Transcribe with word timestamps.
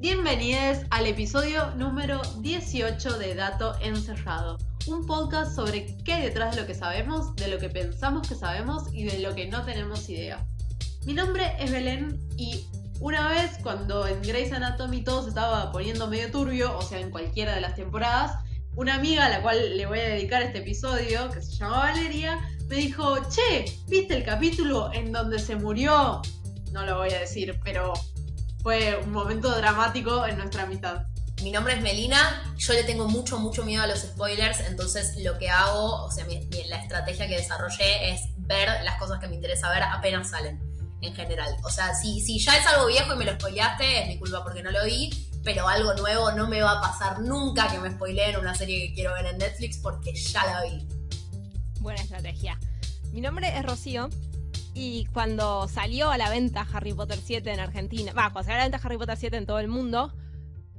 Bienvenidos 0.00 0.78
al 0.90 1.06
episodio 1.06 1.74
número 1.74 2.22
18 2.38 3.18
de 3.18 3.34
Dato 3.34 3.74
Encerrado, 3.80 4.56
un 4.86 5.04
podcast 5.06 5.56
sobre 5.56 5.96
qué 6.04 6.12
hay 6.12 6.22
detrás 6.22 6.54
de 6.54 6.60
lo 6.60 6.68
que 6.68 6.74
sabemos, 6.74 7.34
de 7.34 7.48
lo 7.48 7.58
que 7.58 7.68
pensamos 7.68 8.28
que 8.28 8.36
sabemos 8.36 8.84
y 8.94 9.02
de 9.02 9.18
lo 9.18 9.34
que 9.34 9.48
no 9.48 9.64
tenemos 9.64 10.08
idea. 10.08 10.46
Mi 11.04 11.14
nombre 11.14 11.52
es 11.58 11.72
Belén 11.72 12.16
y 12.36 12.64
una 13.00 13.28
vez 13.28 13.58
cuando 13.60 14.06
en 14.06 14.22
Grey's 14.22 14.52
Anatomy 14.52 15.02
todo 15.02 15.24
se 15.24 15.30
estaba 15.30 15.72
poniendo 15.72 16.06
medio 16.06 16.30
turbio, 16.30 16.78
o 16.78 16.82
sea, 16.82 17.00
en 17.00 17.10
cualquiera 17.10 17.56
de 17.56 17.60
las 17.60 17.74
temporadas, 17.74 18.36
una 18.76 18.94
amiga 18.94 19.26
a 19.26 19.30
la 19.30 19.42
cual 19.42 19.76
le 19.76 19.86
voy 19.86 19.98
a 19.98 20.10
dedicar 20.10 20.42
este 20.42 20.58
episodio, 20.58 21.28
que 21.30 21.42
se 21.42 21.56
llama 21.56 21.78
Valeria, 21.78 22.38
me 22.68 22.76
dijo, 22.76 23.16
che, 23.30 23.64
¿viste 23.88 24.14
el 24.14 24.22
capítulo 24.22 24.92
en 24.92 25.10
donde 25.10 25.40
se 25.40 25.56
murió? 25.56 26.22
No 26.70 26.86
lo 26.86 26.98
voy 26.98 27.10
a 27.10 27.18
decir, 27.18 27.58
pero 27.64 27.94
fue 28.68 29.00
un 29.02 29.12
momento 29.12 29.50
dramático 29.56 30.26
en 30.26 30.36
nuestra 30.36 30.64
amistad. 30.64 31.06
Mi 31.42 31.50
nombre 31.50 31.72
es 31.72 31.80
Melina, 31.80 32.52
yo 32.58 32.74
le 32.74 32.84
tengo 32.84 33.08
mucho, 33.08 33.38
mucho 33.38 33.64
miedo 33.64 33.82
a 33.82 33.86
los 33.86 34.00
spoilers, 34.00 34.60
entonces 34.60 35.16
lo 35.24 35.38
que 35.38 35.48
hago, 35.48 36.04
o 36.04 36.10
sea, 36.10 36.26
la 36.26 36.76
estrategia 36.76 37.26
que 37.26 37.38
desarrollé 37.38 38.12
es 38.12 38.20
ver 38.36 38.68
las 38.84 38.98
cosas 38.98 39.20
que 39.20 39.28
me 39.28 39.36
interesa 39.36 39.70
ver 39.70 39.82
apenas 39.84 40.28
salen, 40.28 40.60
en 41.00 41.14
general. 41.14 41.56
O 41.64 41.70
sea, 41.70 41.94
si, 41.94 42.20
si 42.20 42.38
ya 42.40 42.58
es 42.58 42.66
algo 42.66 42.88
viejo 42.88 43.14
y 43.14 43.16
me 43.16 43.24
lo 43.24 43.32
spoileaste, 43.36 44.02
es 44.02 44.08
mi 44.08 44.18
culpa 44.18 44.44
porque 44.44 44.62
no 44.62 44.70
lo 44.70 44.84
vi, 44.84 45.08
pero 45.42 45.66
algo 45.66 45.94
nuevo 45.94 46.32
no 46.32 46.46
me 46.46 46.60
va 46.60 46.72
a 46.72 46.80
pasar 46.82 47.20
nunca 47.20 47.68
que 47.68 47.78
me 47.78 47.90
spoileen 47.90 48.36
una 48.36 48.54
serie 48.54 48.86
que 48.86 48.94
quiero 48.94 49.14
ver 49.14 49.24
en 49.24 49.38
Netflix 49.38 49.78
porque 49.78 50.14
ya 50.14 50.44
la 50.44 50.64
vi. 50.64 50.86
Buena 51.80 52.02
estrategia. 52.02 52.60
Mi 53.12 53.22
nombre 53.22 53.48
es 53.48 53.64
Rocío 53.64 54.10
y 54.80 55.06
cuando 55.06 55.66
salió 55.66 56.12
a 56.12 56.18
la 56.18 56.30
venta 56.30 56.64
Harry 56.72 56.94
Potter 56.94 57.18
7 57.18 57.50
en 57.50 57.58
Argentina, 57.58 58.12
va, 58.12 58.32
cuando 58.32 58.44
salió 58.44 58.54
a 58.54 58.58
la 58.58 58.64
venta 58.70 58.80
Harry 58.86 58.96
Potter 58.96 59.16
7 59.16 59.36
en 59.36 59.44
todo 59.44 59.58
el 59.58 59.66
mundo, 59.66 60.14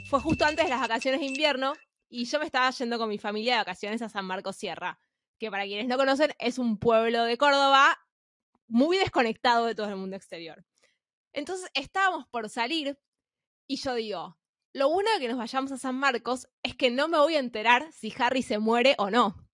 fue 0.09 0.22
justo 0.22 0.45
antes 0.45 0.64
de 0.64 0.69
las 0.69 0.80
vacaciones 0.80 1.19
de 1.19 1.25
invierno 1.25 1.73
y 2.08 2.23
yo 2.23 2.39
me 2.39 2.45
estaba 2.45 2.72
yendo 2.72 2.97
con 2.97 3.09
mi 3.09 3.17
familia 3.17 3.55
de 3.55 3.59
vacaciones 3.59 4.02
a 4.02 4.08
San 4.08 4.23
Marcos 4.23 4.55
Sierra, 4.55 5.02
que 5.38 5.52
para 5.52 5.66
quienes 5.66 5.88
no 5.88 5.97
conocen 5.97 6.31
es 6.39 6.59
un 6.59 6.77
pueblo 6.77 7.25
de 7.25 7.38
Córdoba 7.38 8.00
muy 8.70 8.97
desconectado 8.97 9.66
de 9.66 9.75
todo 9.75 9.89
el 9.89 9.97
mundo 9.97 10.16
exterior. 10.16 10.66
Entonces 11.33 11.70
estábamos 11.73 12.25
por 12.27 12.47
salir 12.47 12.97
y 13.67 13.75
yo 13.81 13.95
digo, 13.95 14.38
lo 14.72 14.89
bueno 14.89 15.11
de 15.14 15.20
que 15.20 15.27
nos 15.27 15.38
vayamos 15.38 15.73
a 15.73 15.77
San 15.77 15.95
Marcos 15.95 16.47
es 16.64 16.73
que 16.73 16.89
no 16.89 17.09
me 17.09 17.17
voy 17.17 17.36
a 17.36 17.39
enterar 17.39 17.92
si 17.92 18.14
Harry 18.17 18.44
se 18.44 18.59
muere 18.59 18.95
o 18.97 19.09
no. 19.09 19.45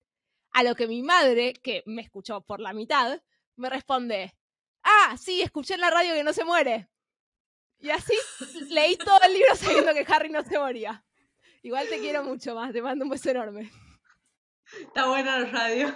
A 0.52 0.62
lo 0.62 0.76
que 0.76 0.88
mi 0.88 1.02
madre, 1.02 1.54
que 1.54 1.82
me 1.88 2.04
escuchó 2.04 2.42
por 2.42 2.60
la 2.60 2.74
mitad, 2.74 3.22
me 3.56 3.70
responde, 3.70 4.34
ah, 4.84 5.16
sí, 5.18 5.42
escuché 5.42 5.76
en 5.76 5.82
la 5.82 5.90
radio 5.90 6.14
que 6.14 6.24
no 6.24 6.34
se 6.34 6.46
muere. 6.46 6.90
Y 7.80 7.90
así 7.90 8.14
leí 8.70 8.98
todo 8.98 9.20
el 9.26 9.34
libro 9.34 9.56
sabiendo 9.56 9.94
que 9.94 10.06
Harry 10.08 10.30
no 10.30 10.44
se 10.44 10.58
moría. 10.58 11.06
Igual 11.62 11.88
te 11.90 12.00
quiero 12.00 12.24
mucho 12.24 12.56
más, 12.56 12.74
te 12.74 12.82
mando 12.82 13.06
un 13.06 13.10
beso 13.10 13.30
enorme. 13.32 13.72
Está 14.82 15.08
buena 15.08 15.40
la 15.40 15.46
radio. 15.48 15.96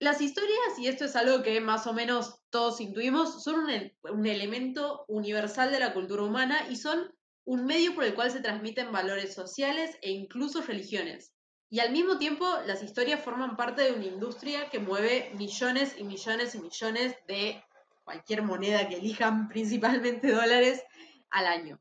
Las 0.00 0.20
historias, 0.20 0.78
y 0.78 0.86
esto 0.86 1.04
es 1.06 1.16
algo 1.16 1.42
que 1.42 1.60
más 1.60 1.86
o 1.86 1.92
menos 1.92 2.40
todos 2.50 2.80
intuimos, 2.80 3.42
son 3.42 3.60
un, 3.60 3.92
un, 4.10 4.26
elemento 4.26 5.04
universal 5.08 5.72
de 5.72 5.80
la 5.80 5.92
cultura 5.92 6.22
humana 6.22 6.68
y 6.70 6.76
son 6.76 7.12
un 7.44 7.64
medio 7.64 7.94
por 7.94 8.04
el 8.04 8.14
cual 8.14 8.30
se 8.30 8.40
transmiten 8.40 8.92
valores 8.92 9.34
sociales 9.34 9.98
e 10.02 10.10
incluso 10.10 10.62
religiones. 10.62 11.34
Y 11.70 11.80
al 11.80 11.92
mismo 11.92 12.18
tiempo, 12.18 12.46
las 12.66 12.82
historias 12.82 13.22
forman 13.22 13.56
parte 13.56 13.82
de 13.82 13.92
una 13.92 14.06
industria 14.06 14.70
que 14.70 14.78
mueve 14.78 15.30
millones 15.34 15.94
y 15.98 16.04
millones 16.04 16.54
y 16.54 16.60
millones 16.60 17.16
de 17.26 17.62
cualquier 18.04 18.42
moneda 18.42 18.88
que 18.88 18.96
elijan, 18.96 19.48
principalmente 19.48 20.32
dólares, 20.32 20.82
al 21.30 21.46
año. 21.46 21.80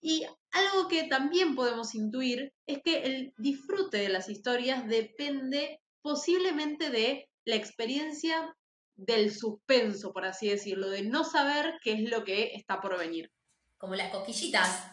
Y 0.00 0.26
algo 0.50 0.88
que 0.88 1.04
también 1.04 1.54
podemos 1.54 1.94
intuir 1.94 2.52
es 2.66 2.82
que 2.82 3.04
el 3.04 3.32
disfrute 3.36 3.98
de 3.98 4.08
las 4.08 4.28
historias 4.28 4.88
depende 4.88 5.80
posiblemente 6.02 6.90
de 6.90 7.28
la 7.44 7.54
experiencia 7.54 8.52
del 8.96 9.32
suspenso, 9.32 10.12
por 10.12 10.24
así 10.24 10.48
decirlo, 10.48 10.90
de 10.90 11.02
no 11.02 11.22
saber 11.22 11.74
qué 11.84 11.92
es 11.92 12.10
lo 12.10 12.24
que 12.24 12.54
está 12.54 12.80
por 12.80 12.98
venir. 12.98 13.30
Como 13.78 13.94
las 13.94 14.10
cosquillitas. 14.10 14.90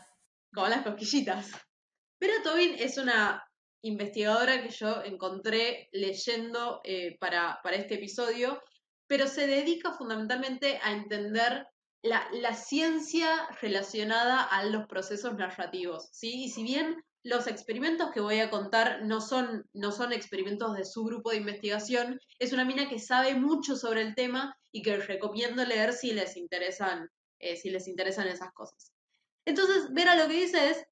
Como 0.53 0.67
las 0.67 0.83
cosquillitas. 0.83 1.51
Pero 2.19 2.33
Tobin 2.43 2.75
es 2.77 2.97
una 2.99 3.43
investigadora 3.81 4.61
que 4.61 4.69
yo 4.69 5.03
encontré 5.03 5.89
leyendo 5.91 6.81
eh, 6.83 7.17
para, 7.19 7.59
para, 7.63 7.77
este 7.77 7.95
episodio, 7.95 8.61
pero 9.07 9.27
se 9.27 9.47
dedica 9.47 9.93
fundamentalmente 9.93 10.79
a 10.83 10.91
entender 10.93 11.67
la, 12.01 12.27
la, 12.33 12.53
ciencia 12.53 13.47
relacionada 13.61 14.43
a 14.43 14.63
los 14.65 14.87
procesos 14.87 15.35
narrativos, 15.35 16.09
¿sí? 16.11 16.43
Y 16.45 16.49
si 16.49 16.63
bien 16.63 16.95
los 17.23 17.47
experimentos 17.47 18.11
que 18.11 18.21
voy 18.21 18.39
a 18.39 18.49
contar 18.49 19.03
no 19.03 19.19
son, 19.19 19.67
no 19.73 19.91
son 19.91 20.13
experimentos 20.13 20.75
de 20.75 20.85
su 20.85 21.03
grupo 21.03 21.31
de 21.31 21.37
investigación, 21.37 22.19
es 22.39 22.53
una 22.53 22.65
mina 22.65 22.87
que 22.87 22.99
sabe 22.99 23.35
mucho 23.35 23.75
sobre 23.75 24.01
el 24.01 24.15
tema 24.15 24.55
y 24.71 24.81
que 24.81 24.97
recomiendo 24.97 25.65
leer 25.65 25.93
si 25.93 26.13
les 26.13 26.37
interesan, 26.37 27.09
eh, 27.39 27.57
si 27.57 27.69
les 27.69 27.87
interesan 27.87 28.27
esas 28.27 28.53
cosas. 28.53 28.93
Entonces, 29.45 29.91
Vera 29.91 30.15
lo 30.15 30.27
que 30.27 30.41
dice 30.41 30.69
es, 30.69 30.85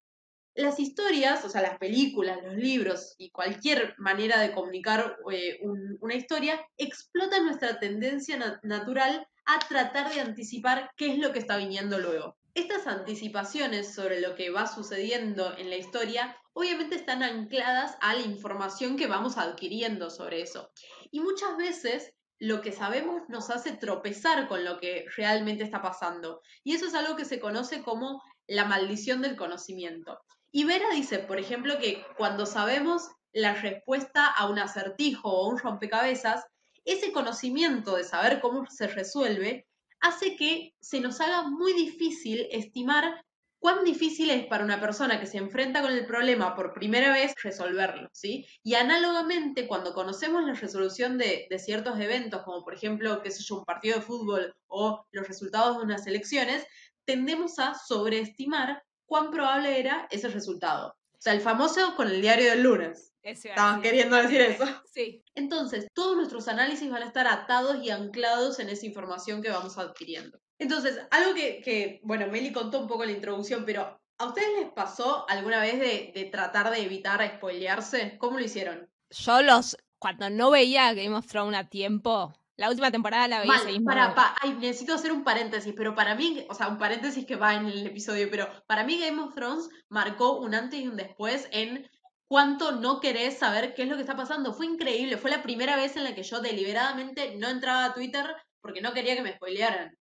las 0.58 0.80
historias, 0.80 1.44
o 1.44 1.48
sea, 1.48 1.62
las 1.62 1.78
películas, 1.78 2.38
los 2.42 2.56
libros 2.56 3.14
y 3.16 3.30
cualquier 3.30 3.94
manera 3.96 4.40
de 4.40 4.52
comunicar 4.52 5.16
eh, 5.30 5.60
una 6.00 6.16
historia, 6.16 6.60
explota 6.76 7.40
nuestra 7.40 7.78
tendencia 7.78 8.58
natural 8.64 9.24
a 9.46 9.60
tratar 9.68 10.12
de 10.12 10.20
anticipar 10.20 10.90
qué 10.96 11.12
es 11.12 11.18
lo 11.18 11.32
que 11.32 11.38
está 11.38 11.56
viniendo 11.58 12.00
luego. 12.00 12.36
Estas 12.54 12.88
anticipaciones 12.88 13.94
sobre 13.94 14.20
lo 14.20 14.34
que 14.34 14.50
va 14.50 14.66
sucediendo 14.66 15.56
en 15.56 15.70
la 15.70 15.76
historia 15.76 16.36
obviamente 16.54 16.96
están 16.96 17.22
ancladas 17.22 17.96
a 18.00 18.14
la 18.14 18.22
información 18.22 18.96
que 18.96 19.06
vamos 19.06 19.38
adquiriendo 19.38 20.10
sobre 20.10 20.42
eso. 20.42 20.72
Y 21.12 21.20
muchas 21.20 21.56
veces 21.56 22.14
lo 22.40 22.62
que 22.62 22.72
sabemos 22.72 23.22
nos 23.28 23.50
hace 23.50 23.76
tropezar 23.76 24.48
con 24.48 24.64
lo 24.64 24.80
que 24.80 25.06
realmente 25.16 25.62
está 25.62 25.80
pasando. 25.80 26.40
Y 26.64 26.74
eso 26.74 26.86
es 26.86 26.94
algo 26.94 27.14
que 27.14 27.24
se 27.24 27.38
conoce 27.38 27.80
como 27.84 28.20
la 28.48 28.64
maldición 28.64 29.22
del 29.22 29.36
conocimiento. 29.36 30.18
Y 30.50 30.64
Vera 30.64 30.90
dice, 30.92 31.18
por 31.18 31.38
ejemplo, 31.38 31.78
que 31.78 32.04
cuando 32.16 32.46
sabemos 32.46 33.08
la 33.32 33.54
respuesta 33.54 34.26
a 34.26 34.48
un 34.48 34.58
acertijo 34.58 35.28
o 35.30 35.48
un 35.48 35.58
rompecabezas, 35.58 36.46
ese 36.84 37.12
conocimiento 37.12 37.96
de 37.96 38.04
saber 38.04 38.40
cómo 38.40 38.66
se 38.70 38.86
resuelve 38.86 39.66
hace 40.00 40.36
que 40.36 40.74
se 40.80 41.00
nos 41.00 41.20
haga 41.20 41.42
muy 41.42 41.72
difícil 41.74 42.46
estimar 42.50 43.22
cuán 43.58 43.84
difícil 43.84 44.30
es 44.30 44.46
para 44.46 44.64
una 44.64 44.80
persona 44.80 45.18
que 45.20 45.26
se 45.26 45.38
enfrenta 45.38 45.82
con 45.82 45.92
el 45.92 46.06
problema 46.06 46.54
por 46.54 46.72
primera 46.72 47.12
vez 47.12 47.34
resolverlo, 47.42 48.08
¿sí? 48.12 48.46
Y 48.62 48.74
análogamente, 48.74 49.66
cuando 49.66 49.94
conocemos 49.94 50.44
la 50.44 50.54
resolución 50.54 51.18
de, 51.18 51.48
ciertos 51.58 51.98
eventos, 51.98 52.42
como 52.42 52.64
por 52.64 52.74
ejemplo, 52.74 53.20
qué 53.22 53.30
sé 53.30 53.42
yo, 53.42 53.58
un 53.58 53.64
partido 53.64 53.96
de 53.96 54.02
fútbol 54.02 54.54
o 54.68 55.04
los 55.10 55.26
resultados 55.26 55.78
de 55.78 55.84
unas 55.84 56.06
elecciones, 56.06 56.64
tendemos 57.04 57.58
a 57.58 57.74
sobreestimar 57.74 58.82
cuán 59.08 59.30
probable 59.30 59.80
era 59.80 60.06
ese 60.10 60.28
resultado. 60.28 60.94
O 61.12 61.20
sea, 61.20 61.32
el 61.32 61.40
famoso 61.40 61.96
con 61.96 62.06
el 62.08 62.20
diario 62.20 62.50
del 62.50 62.62
lunes. 62.62 63.12
Estaban 63.22 63.82
queriendo 63.82 64.16
decir 64.16 64.40
eso. 64.40 64.64
Sí. 64.98 65.24
Entonces, 65.36 65.86
todos 65.94 66.16
nuestros 66.16 66.48
análisis 66.48 66.90
van 66.90 67.04
a 67.04 67.06
estar 67.06 67.28
atados 67.28 67.84
y 67.84 67.90
anclados 67.90 68.58
en 68.58 68.68
esa 68.68 68.84
información 68.84 69.40
que 69.40 69.50
vamos 69.50 69.78
adquiriendo. 69.78 70.40
Entonces, 70.58 70.98
algo 71.12 71.34
que, 71.34 72.00
bueno, 72.02 72.26
Meli 72.26 72.52
contó 72.52 72.80
un 72.80 72.88
poco 72.88 73.04
en 73.04 73.10
la 73.10 73.16
introducción, 73.16 73.64
pero 73.64 74.00
¿a 74.18 74.26
ustedes 74.26 74.48
les 74.58 74.72
pasó 74.72 75.24
alguna 75.28 75.60
vez 75.60 75.78
de, 75.78 76.10
de 76.12 76.24
tratar 76.24 76.70
de 76.70 76.82
evitar 76.82 77.24
spoilearse? 77.36 78.18
¿Cómo 78.18 78.40
lo 78.40 78.44
hicieron? 78.44 78.90
Yo 79.10 79.40
los, 79.42 79.76
cuando 80.00 80.30
no 80.30 80.50
veía 80.50 80.92
Game 80.94 81.14
of 81.14 81.28
Thrones 81.28 81.60
a 81.60 81.68
tiempo, 81.68 82.34
la 82.58 82.68
última 82.68 82.90
temporada 82.90 83.28
la 83.28 83.40
veía 83.40 83.80
para, 83.84 84.34
ay, 84.42 84.54
necesito 84.54 84.92
hacer 84.92 85.12
un 85.12 85.22
paréntesis, 85.22 85.72
pero 85.76 85.94
para 85.94 86.16
mí, 86.16 86.44
o 86.48 86.54
sea, 86.54 86.66
un 86.66 86.76
paréntesis 86.76 87.24
que 87.24 87.36
va 87.36 87.54
en 87.54 87.66
el 87.66 87.86
episodio, 87.86 88.28
pero 88.30 88.48
para 88.66 88.82
mí 88.82 88.98
Game 88.98 89.22
of 89.22 89.32
Thrones 89.32 89.68
marcó 89.88 90.38
un 90.40 90.56
antes 90.56 90.80
y 90.80 90.88
un 90.88 90.96
después 90.96 91.48
en 91.52 91.88
cuánto 92.26 92.72
no 92.72 92.98
querés 92.98 93.38
saber 93.38 93.74
qué 93.74 93.84
es 93.84 93.88
lo 93.88 93.94
que 93.94 94.02
está 94.02 94.16
pasando. 94.16 94.52
Fue 94.52 94.66
increíble, 94.66 95.16
fue 95.16 95.30
la 95.30 95.42
primera 95.42 95.76
vez 95.76 95.96
en 95.96 96.02
la 96.02 96.16
que 96.16 96.24
yo 96.24 96.40
deliberadamente 96.40 97.36
no 97.36 97.48
entraba 97.48 97.84
a 97.84 97.94
Twitter 97.94 98.26
porque 98.60 98.80
no 98.80 98.92
quería 98.92 99.14
que 99.14 99.22
me 99.22 99.34
spoilearan. 99.34 99.96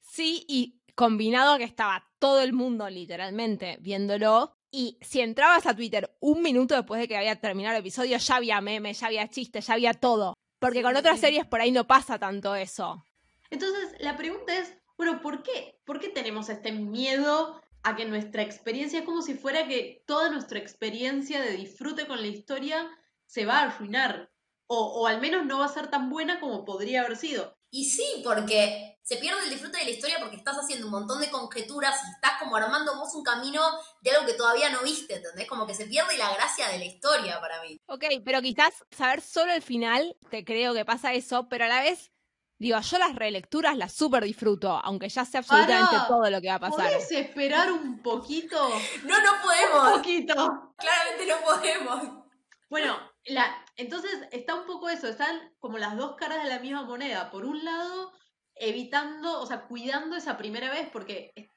Sí, 0.00 0.44
y 0.46 0.82
combinado 0.94 1.56
que 1.56 1.64
estaba 1.64 2.06
todo 2.18 2.42
el 2.42 2.52
mundo 2.52 2.88
literalmente 2.90 3.78
viéndolo, 3.80 4.54
y 4.70 4.98
si 5.00 5.20
entrabas 5.20 5.66
a 5.66 5.74
Twitter 5.74 6.14
un 6.20 6.42
minuto 6.42 6.74
después 6.74 7.00
de 7.00 7.08
que 7.08 7.16
había 7.16 7.40
terminado 7.40 7.76
el 7.76 7.80
episodio, 7.80 8.18
ya 8.18 8.36
había 8.36 8.60
memes, 8.60 9.00
ya 9.00 9.06
había 9.06 9.28
chistes, 9.28 9.68
ya 9.68 9.74
había 9.74 9.94
todo. 9.94 10.34
Porque 10.64 10.82
con 10.82 10.96
otras 10.96 11.20
series 11.20 11.44
por 11.44 11.60
ahí 11.60 11.70
no 11.70 11.86
pasa 11.86 12.18
tanto 12.18 12.54
eso. 12.54 13.04
Entonces, 13.50 13.96
la 14.00 14.16
pregunta 14.16 14.56
es, 14.56 14.72
bueno, 14.96 15.20
¿por 15.20 15.42
qué? 15.42 15.78
¿Por 15.84 16.00
qué 16.00 16.08
tenemos 16.08 16.48
este 16.48 16.72
miedo 16.72 17.60
a 17.82 17.94
que 17.94 18.06
nuestra 18.06 18.40
experiencia, 18.40 19.00
es 19.00 19.04
como 19.04 19.20
si 19.20 19.34
fuera 19.34 19.68
que 19.68 20.02
toda 20.06 20.30
nuestra 20.30 20.58
experiencia 20.58 21.42
de 21.42 21.50
disfrute 21.50 22.06
con 22.06 22.22
la 22.22 22.28
historia 22.28 22.88
se 23.26 23.44
va 23.44 23.58
a 23.58 23.62
arruinar? 23.64 24.32
O, 24.66 25.02
o 25.02 25.06
al 25.06 25.20
menos 25.20 25.44
no 25.44 25.58
va 25.58 25.66
a 25.66 25.68
ser 25.68 25.88
tan 25.88 26.08
buena 26.08 26.40
como 26.40 26.64
podría 26.64 27.02
haber 27.02 27.18
sido. 27.18 27.58
Y 27.70 27.90
sí, 27.90 28.22
porque 28.24 28.93
se 29.04 29.18
pierde 29.18 29.44
el 29.44 29.50
disfrute 29.50 29.76
de 29.78 29.84
la 29.84 29.90
historia 29.90 30.16
porque 30.18 30.36
estás 30.36 30.56
haciendo 30.56 30.86
un 30.86 30.92
montón 30.92 31.20
de 31.20 31.30
conjeturas 31.30 32.00
y 32.06 32.10
estás 32.10 32.38
como 32.40 32.56
armando 32.56 32.96
vos 32.96 33.14
un 33.14 33.22
camino 33.22 33.60
de 34.00 34.10
algo 34.10 34.26
que 34.26 34.32
todavía 34.32 34.70
no 34.70 34.82
viste, 34.82 35.16
¿entendés? 35.16 35.46
Como 35.46 35.66
que 35.66 35.74
se 35.74 35.84
pierde 35.84 36.16
la 36.16 36.32
gracia 36.34 36.68
de 36.68 36.78
la 36.78 36.86
historia 36.86 37.38
para 37.38 37.60
mí. 37.62 37.78
Ok, 37.86 38.04
pero 38.24 38.40
quizás 38.40 38.72
saber 38.90 39.20
solo 39.20 39.52
el 39.52 39.60
final, 39.60 40.16
te 40.30 40.42
creo 40.42 40.72
que 40.72 40.86
pasa 40.86 41.12
eso, 41.12 41.48
pero 41.50 41.66
a 41.66 41.68
la 41.68 41.82
vez, 41.82 42.12
digo, 42.58 42.80
yo 42.80 42.96
las 42.98 43.14
relecturas 43.14 43.76
las 43.76 43.92
súper 43.92 44.24
disfruto, 44.24 44.70
aunque 44.82 45.10
ya 45.10 45.26
sé 45.26 45.36
absolutamente 45.36 45.96
todo 46.08 46.30
lo 46.30 46.40
que 46.40 46.48
va 46.48 46.54
a 46.54 46.60
pasar. 46.60 46.90
¿Podés 46.90 47.12
esperar 47.12 47.70
un 47.72 48.02
poquito? 48.02 48.56
No, 49.04 49.22
no 49.22 49.32
Un 49.34 49.40
podemos. 49.42 49.90
poquito. 49.98 50.34
Claramente 50.78 51.26
no 51.26 51.36
podemos. 51.44 52.24
Bueno, 52.70 52.98
la, 53.26 53.54
entonces 53.76 54.10
está 54.32 54.54
un 54.54 54.64
poco 54.64 54.88
eso, 54.88 55.08
están 55.08 55.54
como 55.60 55.76
las 55.76 55.94
dos 55.98 56.16
caras 56.16 56.42
de 56.42 56.48
la 56.48 56.58
misma 56.58 56.84
moneda. 56.84 57.30
Por 57.30 57.44
un 57.44 57.62
lado, 57.64 58.12
evitando, 58.54 59.40
o 59.40 59.46
sea, 59.46 59.66
cuidando 59.66 60.16
esa 60.16 60.36
primera 60.36 60.70
vez, 60.70 60.88
porque 60.92 61.32
es, 61.34 61.48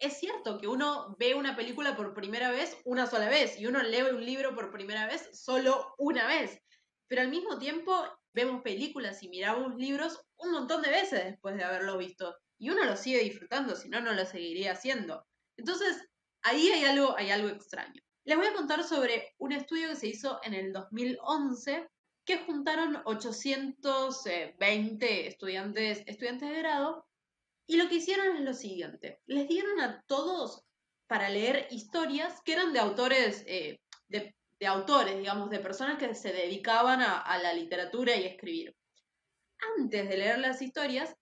es 0.00 0.18
cierto 0.18 0.58
que 0.58 0.68
uno 0.68 1.14
ve 1.18 1.34
una 1.34 1.56
película 1.56 1.96
por 1.96 2.14
primera 2.14 2.50
vez 2.50 2.76
una 2.84 3.06
sola 3.06 3.28
vez 3.28 3.58
y 3.60 3.66
uno 3.66 3.82
lee 3.82 4.02
un 4.02 4.24
libro 4.24 4.54
por 4.54 4.70
primera 4.70 5.06
vez 5.06 5.28
solo 5.32 5.94
una 5.98 6.26
vez. 6.26 6.60
Pero 7.08 7.22
al 7.22 7.28
mismo 7.28 7.58
tiempo 7.58 8.04
vemos 8.32 8.62
películas 8.62 9.22
y 9.22 9.28
miramos 9.28 9.76
libros 9.76 10.20
un 10.38 10.52
montón 10.52 10.82
de 10.82 10.90
veces 10.90 11.24
después 11.24 11.56
de 11.56 11.64
haberlo 11.64 11.98
visto. 11.98 12.34
Y 12.58 12.70
uno 12.70 12.84
lo 12.84 12.96
sigue 12.96 13.20
disfrutando, 13.20 13.76
si 13.76 13.88
no, 13.88 14.00
no 14.00 14.12
lo 14.12 14.24
seguiría 14.24 14.72
haciendo. 14.72 15.26
Entonces, 15.56 15.96
ahí 16.42 16.70
hay 16.70 16.84
algo, 16.84 17.16
hay 17.16 17.30
algo 17.30 17.48
extraño. 17.48 18.02
Les 18.24 18.36
voy 18.36 18.46
a 18.46 18.54
contar 18.54 18.82
sobre 18.82 19.34
un 19.38 19.52
estudio 19.52 19.88
que 19.88 19.96
se 19.96 20.08
hizo 20.08 20.40
en 20.42 20.54
el 20.54 20.72
2011 20.72 21.88
que 22.26 22.38
juntaron 22.38 23.00
820 23.04 25.28
estudiantes, 25.28 26.02
estudiantes 26.06 26.50
de 26.50 26.58
grado 26.58 27.06
y 27.68 27.76
lo 27.76 27.88
que 27.88 27.96
hicieron 27.96 28.36
es 28.36 28.42
lo 28.42 28.52
siguiente. 28.52 29.20
Les 29.26 29.48
dieron 29.48 29.80
a 29.80 30.02
todos 30.06 30.64
para 31.06 31.30
leer 31.30 31.68
historias 31.70 32.42
que 32.44 32.54
eran 32.54 32.72
de 32.72 32.80
autores, 32.80 33.44
eh, 33.46 33.78
de, 34.08 34.34
de, 34.58 34.66
autores, 34.66 35.16
digamos, 35.16 35.50
de 35.50 35.60
personas 35.60 35.98
que 35.98 36.12
se 36.16 36.32
dedicaban 36.32 37.00
a, 37.00 37.38
la 37.38 37.54
literatura 37.54 38.16
y 38.16 38.24
a 38.24 38.28
escribir. 38.28 38.74
Antes 39.78 40.08
de 40.08 40.16
leer 40.16 40.40
las 40.40 40.60
historias, 40.60 41.14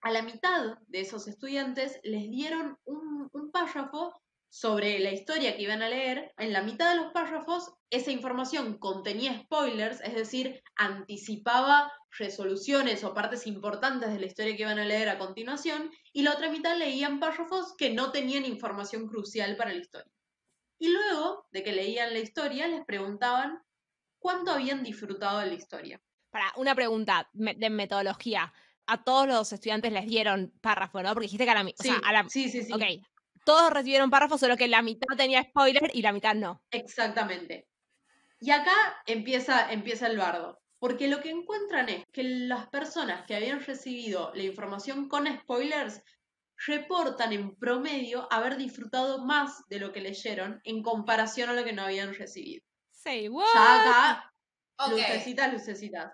a 0.00 0.10
la 0.10 0.22
mitad 0.22 0.78
de 0.86 1.00
esos 1.00 1.28
estudiantes 1.28 2.00
les 2.02 2.30
dieron 2.30 2.78
un 2.84 3.50
párrafo 3.52 4.23
sobre 4.54 5.00
la 5.00 5.10
historia 5.10 5.56
que 5.56 5.64
iban 5.64 5.82
a 5.82 5.88
leer, 5.88 6.32
en 6.36 6.52
la 6.52 6.62
mitad 6.62 6.90
de 6.90 7.02
los 7.02 7.12
párrafos 7.12 7.74
esa 7.90 8.12
información 8.12 8.78
contenía 8.78 9.36
spoilers, 9.40 10.00
es 10.02 10.14
decir, 10.14 10.62
anticipaba 10.76 11.92
resoluciones 12.16 13.02
o 13.02 13.14
partes 13.14 13.48
importantes 13.48 14.12
de 14.12 14.20
la 14.20 14.26
historia 14.26 14.54
que 14.54 14.62
iban 14.62 14.78
a 14.78 14.84
leer 14.84 15.08
a 15.08 15.18
continuación, 15.18 15.90
y 16.12 16.22
la 16.22 16.34
otra 16.34 16.52
mitad 16.52 16.78
leían 16.78 17.18
párrafos 17.18 17.74
que 17.76 17.90
no 17.90 18.12
tenían 18.12 18.44
información 18.44 19.08
crucial 19.08 19.56
para 19.56 19.72
la 19.72 19.80
historia. 19.80 20.12
Y 20.78 20.86
luego 20.86 21.48
de 21.50 21.64
que 21.64 21.72
leían 21.72 22.12
la 22.12 22.20
historia, 22.20 22.68
les 22.68 22.84
preguntaban 22.84 23.58
cuánto 24.20 24.52
habían 24.52 24.84
disfrutado 24.84 25.40
de 25.40 25.46
la 25.46 25.54
historia. 25.54 26.00
Para 26.30 26.52
una 26.58 26.76
pregunta 26.76 27.28
de 27.32 27.70
metodología. 27.70 28.52
A 28.86 29.02
todos 29.02 29.26
los 29.26 29.52
estudiantes 29.52 29.90
les 29.92 30.06
dieron 30.06 30.52
párrafo, 30.60 31.02
¿no? 31.02 31.08
Porque 31.14 31.24
dijiste 31.24 31.44
que 31.44 31.50
a 31.50 31.54
la, 31.54 31.64
sí, 31.64 31.74
o 31.78 31.82
sea, 31.82 32.00
a 32.04 32.12
la 32.12 32.28
sí, 32.28 32.48
sí, 32.50 32.62
sí. 32.62 32.72
Todos 33.44 33.70
recibieron 33.70 34.10
párrafos, 34.10 34.40
solo 34.40 34.56
que 34.56 34.68
la 34.68 34.82
mitad 34.82 35.16
tenía 35.16 35.42
spoiler 35.42 35.90
y 35.92 36.02
la 36.02 36.12
mitad 36.12 36.34
no. 36.34 36.62
Exactamente. 36.70 37.68
Y 38.40 38.50
acá 38.50 38.74
empieza, 39.06 39.72
empieza 39.72 40.06
el 40.06 40.18
bardo, 40.18 40.60
porque 40.78 41.08
lo 41.08 41.20
que 41.20 41.30
encuentran 41.30 41.88
es 41.88 42.04
que 42.12 42.24
las 42.24 42.68
personas 42.68 43.24
que 43.26 43.34
habían 43.34 43.60
recibido 43.64 44.32
la 44.34 44.42
información 44.42 45.08
con 45.08 45.26
spoilers 45.26 46.02
reportan 46.66 47.32
en 47.32 47.56
promedio 47.56 48.28
haber 48.30 48.56
disfrutado 48.56 49.24
más 49.24 49.66
de 49.68 49.80
lo 49.80 49.92
que 49.92 50.00
leyeron 50.00 50.60
en 50.64 50.82
comparación 50.82 51.50
a 51.50 51.54
lo 51.54 51.64
que 51.64 51.72
no 51.72 51.82
habían 51.82 52.14
recibido. 52.14 52.62
Say 52.90 53.28
what? 53.28 53.46
Ya 53.54 53.80
acá, 53.80 54.34
lucecitas, 54.90 55.52
lucecitas. 55.52 56.12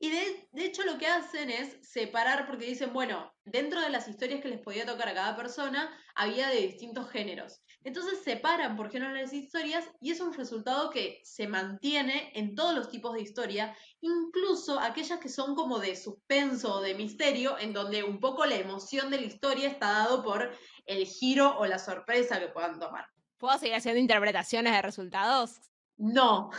Y 0.00 0.10
de, 0.10 0.48
de 0.52 0.64
hecho 0.64 0.84
lo 0.84 0.96
que 0.96 1.08
hacen 1.08 1.50
es 1.50 1.76
separar, 1.82 2.46
porque 2.46 2.66
dicen, 2.66 2.92
bueno, 2.92 3.32
dentro 3.44 3.80
de 3.80 3.90
las 3.90 4.06
historias 4.06 4.40
que 4.40 4.48
les 4.48 4.60
podía 4.60 4.86
tocar 4.86 5.08
a 5.08 5.14
cada 5.14 5.36
persona, 5.36 5.90
había 6.14 6.48
de 6.48 6.60
distintos 6.60 7.10
géneros. 7.10 7.62
Entonces 7.82 8.20
separan 8.22 8.76
por 8.76 8.90
género 8.90 9.12
las 9.12 9.32
historias 9.32 9.84
y 10.00 10.12
es 10.12 10.20
un 10.20 10.32
resultado 10.32 10.90
que 10.90 11.20
se 11.24 11.48
mantiene 11.48 12.30
en 12.34 12.54
todos 12.54 12.74
los 12.76 12.90
tipos 12.90 13.14
de 13.14 13.22
historia, 13.22 13.76
incluso 14.00 14.78
aquellas 14.78 15.18
que 15.18 15.28
son 15.28 15.54
como 15.56 15.78
de 15.78 15.96
suspenso 15.96 16.76
o 16.76 16.80
de 16.80 16.94
misterio, 16.94 17.58
en 17.58 17.72
donde 17.72 18.04
un 18.04 18.20
poco 18.20 18.46
la 18.46 18.56
emoción 18.56 19.10
de 19.10 19.20
la 19.20 19.26
historia 19.26 19.68
está 19.68 19.90
dado 19.90 20.22
por 20.22 20.56
el 20.86 21.06
giro 21.06 21.58
o 21.58 21.66
la 21.66 21.78
sorpresa 21.78 22.38
que 22.38 22.48
puedan 22.48 22.78
tomar. 22.78 23.06
¿Puedo 23.36 23.58
seguir 23.58 23.74
haciendo 23.76 24.00
interpretaciones 24.00 24.72
de 24.72 24.82
resultados? 24.82 25.60
No, 25.96 26.50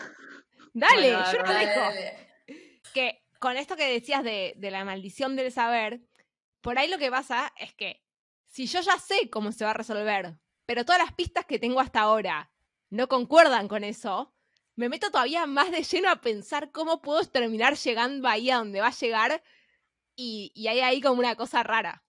Dale, 0.73 1.13
Bueno, 1.13 1.31
yo 1.31 1.43
dale, 1.43 1.65
dejo. 1.65 1.79
dale. 1.79 2.29
Que 2.93 3.18
con 3.39 3.57
esto 3.57 3.75
que 3.75 3.91
decías 3.91 4.23
de, 4.23 4.53
de 4.57 4.71
la 4.71 4.85
maldición 4.85 5.35
del 5.35 5.51
saber, 5.51 6.01
por 6.61 6.77
ahí 6.77 6.89
lo 6.89 6.97
que 6.97 7.09
pasa 7.11 7.53
es 7.57 7.73
que 7.73 8.03
si 8.47 8.65
yo 8.67 8.81
ya 8.81 8.97
sé 8.99 9.29
cómo 9.29 9.51
se 9.51 9.63
va 9.65 9.71
a 9.71 9.75
resolver, 9.75 10.37
pero 10.65 10.85
todas 10.85 11.01
las 11.01 11.13
pistas 11.13 11.45
que 11.45 11.59
tengo 11.59 11.79
hasta 11.79 12.01
ahora 12.01 12.51
no 12.89 13.07
concuerdan 13.07 13.67
con 13.67 13.83
eso, 13.83 14.33
me 14.75 14.89
meto 14.89 15.11
todavía 15.11 15.45
más 15.45 15.71
de 15.71 15.83
lleno 15.83 16.09
a 16.09 16.21
pensar 16.21 16.71
cómo 16.71 17.01
puedo 17.01 17.23
terminar 17.25 17.75
llegando 17.77 18.27
ahí 18.27 18.49
a 18.49 18.57
donde 18.57 18.81
va 18.81 18.87
a 18.87 18.91
llegar 18.91 19.43
y, 20.15 20.51
y 20.55 20.67
hay 20.67 20.79
ahí 20.81 21.01
como 21.01 21.19
una 21.19 21.35
cosa 21.35 21.63
rara. 21.63 22.03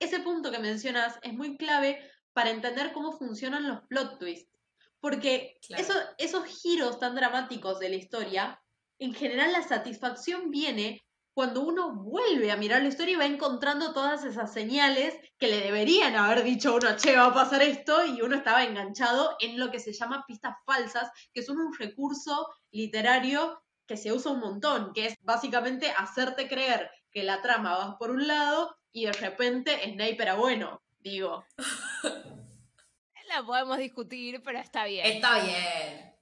ese 0.00 0.20
punto 0.20 0.50
que 0.50 0.58
mencionas 0.58 1.18
es 1.22 1.32
muy 1.34 1.56
clave 1.56 2.00
para 2.32 2.50
entender 2.50 2.92
cómo 2.92 3.12
funcionan 3.18 3.66
los 3.68 3.80
plot 3.88 4.18
twists. 4.18 4.56
Porque 5.00 5.58
Claro. 5.66 5.84
esos 6.18 6.44
giros 6.44 6.98
tan 6.98 7.14
dramáticos 7.14 7.78
de 7.78 7.88
la 7.88 7.96
historia, 7.96 8.62
en 8.98 9.14
general 9.14 9.52
la 9.52 9.62
satisfacción 9.62 10.50
viene 10.50 11.02
cuando 11.38 11.60
uno 11.60 11.94
vuelve 11.94 12.50
a 12.50 12.56
mirar 12.56 12.82
la 12.82 12.88
historia 12.88 13.14
y 13.14 13.16
va 13.16 13.24
encontrando 13.24 13.92
todas 13.92 14.24
esas 14.24 14.52
señales 14.52 15.16
que 15.38 15.46
le 15.46 15.60
deberían 15.60 16.16
haber 16.16 16.42
dicho 16.42 16.70
a 16.70 16.74
uno, 16.74 16.96
che, 16.96 17.16
va 17.16 17.26
a 17.26 17.32
pasar 17.32 17.62
esto, 17.62 18.04
y 18.04 18.22
uno 18.22 18.34
estaba 18.34 18.64
enganchado 18.64 19.36
en 19.38 19.56
lo 19.56 19.70
que 19.70 19.78
se 19.78 19.92
llama 19.92 20.24
pistas 20.26 20.56
falsas, 20.66 21.12
que 21.32 21.44
son 21.44 21.58
un 21.60 21.72
recurso 21.72 22.48
literario 22.72 23.62
que 23.86 23.96
se 23.96 24.12
usa 24.12 24.32
un 24.32 24.40
montón, 24.40 24.92
que 24.92 25.06
es 25.06 25.14
básicamente 25.20 25.92
hacerte 25.96 26.48
creer 26.48 26.90
que 27.12 27.22
la 27.22 27.40
trama 27.40 27.78
va 27.78 27.98
por 27.98 28.10
un 28.10 28.26
lado 28.26 28.76
y 28.90 29.06
de 29.06 29.12
repente 29.12 29.78
Snape 29.84 30.20
era 30.20 30.34
bueno, 30.34 30.82
digo. 30.98 31.44
La 33.28 33.44
podemos 33.44 33.78
discutir, 33.78 34.42
pero 34.42 34.58
está 34.58 34.86
bien. 34.86 35.06
Está 35.06 35.44
bien. 35.44 36.17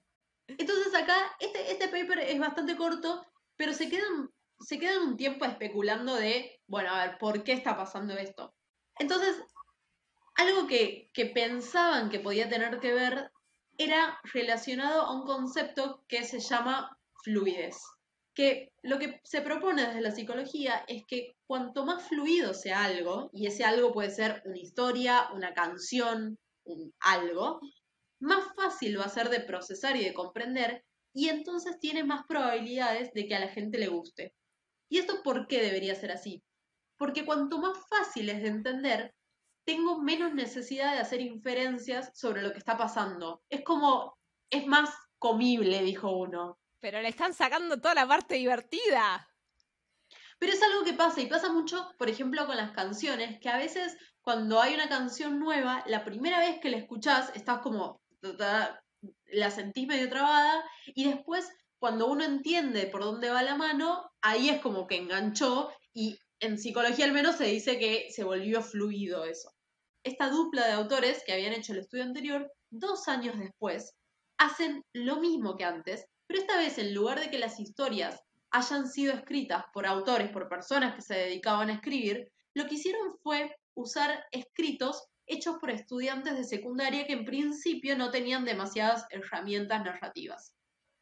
Entonces 0.48 0.94
acá, 0.94 1.16
este, 1.40 1.72
este 1.72 1.88
paper 1.88 2.20
es 2.20 2.38
bastante 2.38 2.76
corto, 2.76 3.26
pero 3.56 3.72
se 3.72 3.88
quedan, 3.88 4.30
se 4.60 4.78
quedan 4.78 5.02
un 5.02 5.16
tiempo 5.16 5.44
especulando 5.44 6.14
de, 6.14 6.60
bueno, 6.66 6.90
a 6.90 7.06
ver, 7.06 7.18
¿por 7.18 7.42
qué 7.42 7.52
está 7.52 7.76
pasando 7.76 8.14
esto? 8.16 8.54
Entonces, 8.98 9.36
algo 10.36 10.66
que, 10.66 11.10
que 11.12 11.26
pensaban 11.26 12.10
que 12.10 12.20
podía 12.20 12.48
tener 12.48 12.78
que 12.78 12.92
ver 12.92 13.30
era 13.78 14.18
relacionado 14.32 15.02
a 15.02 15.12
un 15.14 15.26
concepto 15.26 16.04
que 16.08 16.24
se 16.24 16.40
llama 16.40 16.96
fluidez. 17.22 17.76
Que 18.34 18.72
lo 18.82 18.98
que 18.98 19.20
se 19.24 19.40
propone 19.40 19.86
desde 19.86 20.00
la 20.00 20.10
psicología 20.10 20.84
es 20.86 21.04
que 21.06 21.36
cuanto 21.46 21.84
más 21.84 22.06
fluido 22.08 22.54
sea 22.54 22.84
algo, 22.84 23.30
y 23.32 23.46
ese 23.46 23.64
algo 23.64 23.92
puede 23.92 24.10
ser 24.10 24.42
una 24.44 24.58
historia, 24.58 25.28
una 25.32 25.54
canción, 25.54 26.38
un 26.64 26.92
algo, 27.00 27.60
más 28.26 28.44
fácil 28.54 28.98
va 29.00 29.04
a 29.04 29.08
ser 29.08 29.30
de 29.30 29.40
procesar 29.40 29.96
y 29.96 30.04
de 30.04 30.12
comprender, 30.12 30.84
y 31.14 31.28
entonces 31.28 31.78
tiene 31.80 32.04
más 32.04 32.26
probabilidades 32.26 33.12
de 33.14 33.26
que 33.26 33.34
a 33.34 33.40
la 33.40 33.48
gente 33.48 33.78
le 33.78 33.88
guste. 33.88 34.34
¿Y 34.90 34.98
esto 34.98 35.22
por 35.22 35.46
qué 35.46 35.62
debería 35.62 35.94
ser 35.94 36.12
así? 36.12 36.42
Porque 36.98 37.24
cuanto 37.24 37.58
más 37.58 37.78
fácil 37.88 38.28
es 38.28 38.42
de 38.42 38.48
entender, 38.48 39.14
tengo 39.64 40.00
menos 40.00 40.34
necesidad 40.34 40.92
de 40.92 41.00
hacer 41.00 41.20
inferencias 41.20 42.10
sobre 42.14 42.42
lo 42.42 42.52
que 42.52 42.58
está 42.58 42.76
pasando. 42.76 43.42
Es 43.48 43.62
como, 43.64 44.18
es 44.50 44.66
más 44.66 44.90
comible, 45.18 45.82
dijo 45.82 46.10
uno. 46.10 46.58
Pero 46.80 47.00
le 47.00 47.08
están 47.08 47.34
sacando 47.34 47.80
toda 47.80 47.94
la 47.94 48.06
parte 48.06 48.34
divertida. 48.36 49.28
Pero 50.38 50.52
es 50.52 50.62
algo 50.62 50.84
que 50.84 50.92
pasa 50.92 51.20
y 51.20 51.26
pasa 51.26 51.50
mucho, 51.50 51.90
por 51.98 52.08
ejemplo, 52.08 52.46
con 52.46 52.56
las 52.56 52.72
canciones, 52.72 53.40
que 53.40 53.48
a 53.48 53.56
veces 53.56 53.96
cuando 54.20 54.60
hay 54.60 54.74
una 54.74 54.88
canción 54.88 55.38
nueva, 55.38 55.82
la 55.86 56.04
primera 56.04 56.40
vez 56.40 56.60
que 56.60 56.68
la 56.68 56.76
escuchás 56.76 57.34
estás 57.34 57.60
como, 57.60 58.02
la 58.34 59.50
sentís 59.50 59.86
medio 59.86 60.08
trabada 60.08 60.64
y 60.86 61.04
después 61.04 61.48
cuando 61.78 62.06
uno 62.06 62.24
entiende 62.24 62.86
por 62.86 63.02
dónde 63.02 63.30
va 63.30 63.42
la 63.42 63.54
mano, 63.54 64.10
ahí 64.22 64.48
es 64.48 64.60
como 64.60 64.86
que 64.86 64.96
enganchó 64.96 65.70
y 65.92 66.18
en 66.40 66.58
psicología 66.58 67.04
al 67.04 67.12
menos 67.12 67.36
se 67.36 67.44
dice 67.44 67.78
que 67.78 68.08
se 68.10 68.24
volvió 68.24 68.62
fluido 68.62 69.24
eso. 69.24 69.50
Esta 70.02 70.30
dupla 70.30 70.66
de 70.66 70.72
autores 70.72 71.22
que 71.24 71.32
habían 71.32 71.52
hecho 71.52 71.72
el 71.72 71.80
estudio 71.80 72.04
anterior, 72.04 72.50
dos 72.70 73.08
años 73.08 73.38
después, 73.38 73.94
hacen 74.38 74.84
lo 74.92 75.16
mismo 75.16 75.56
que 75.56 75.64
antes, 75.64 76.06
pero 76.26 76.40
esta 76.40 76.56
vez 76.58 76.78
en 76.78 76.94
lugar 76.94 77.20
de 77.20 77.30
que 77.30 77.38
las 77.38 77.58
historias 77.60 78.20
hayan 78.50 78.88
sido 78.88 79.12
escritas 79.12 79.64
por 79.72 79.86
autores, 79.86 80.30
por 80.30 80.48
personas 80.48 80.94
que 80.94 81.02
se 81.02 81.14
dedicaban 81.14 81.70
a 81.70 81.74
escribir, 81.74 82.30
lo 82.54 82.66
que 82.66 82.74
hicieron 82.74 83.16
fue 83.22 83.54
usar 83.74 84.24
escritos 84.30 85.08
hechos 85.26 85.56
por 85.60 85.70
estudiantes 85.70 86.36
de 86.36 86.44
secundaria 86.44 87.06
que 87.06 87.12
en 87.12 87.24
principio 87.24 87.96
no 87.96 88.10
tenían 88.10 88.44
demasiadas 88.44 89.06
herramientas 89.10 89.84
narrativas. 89.84 90.54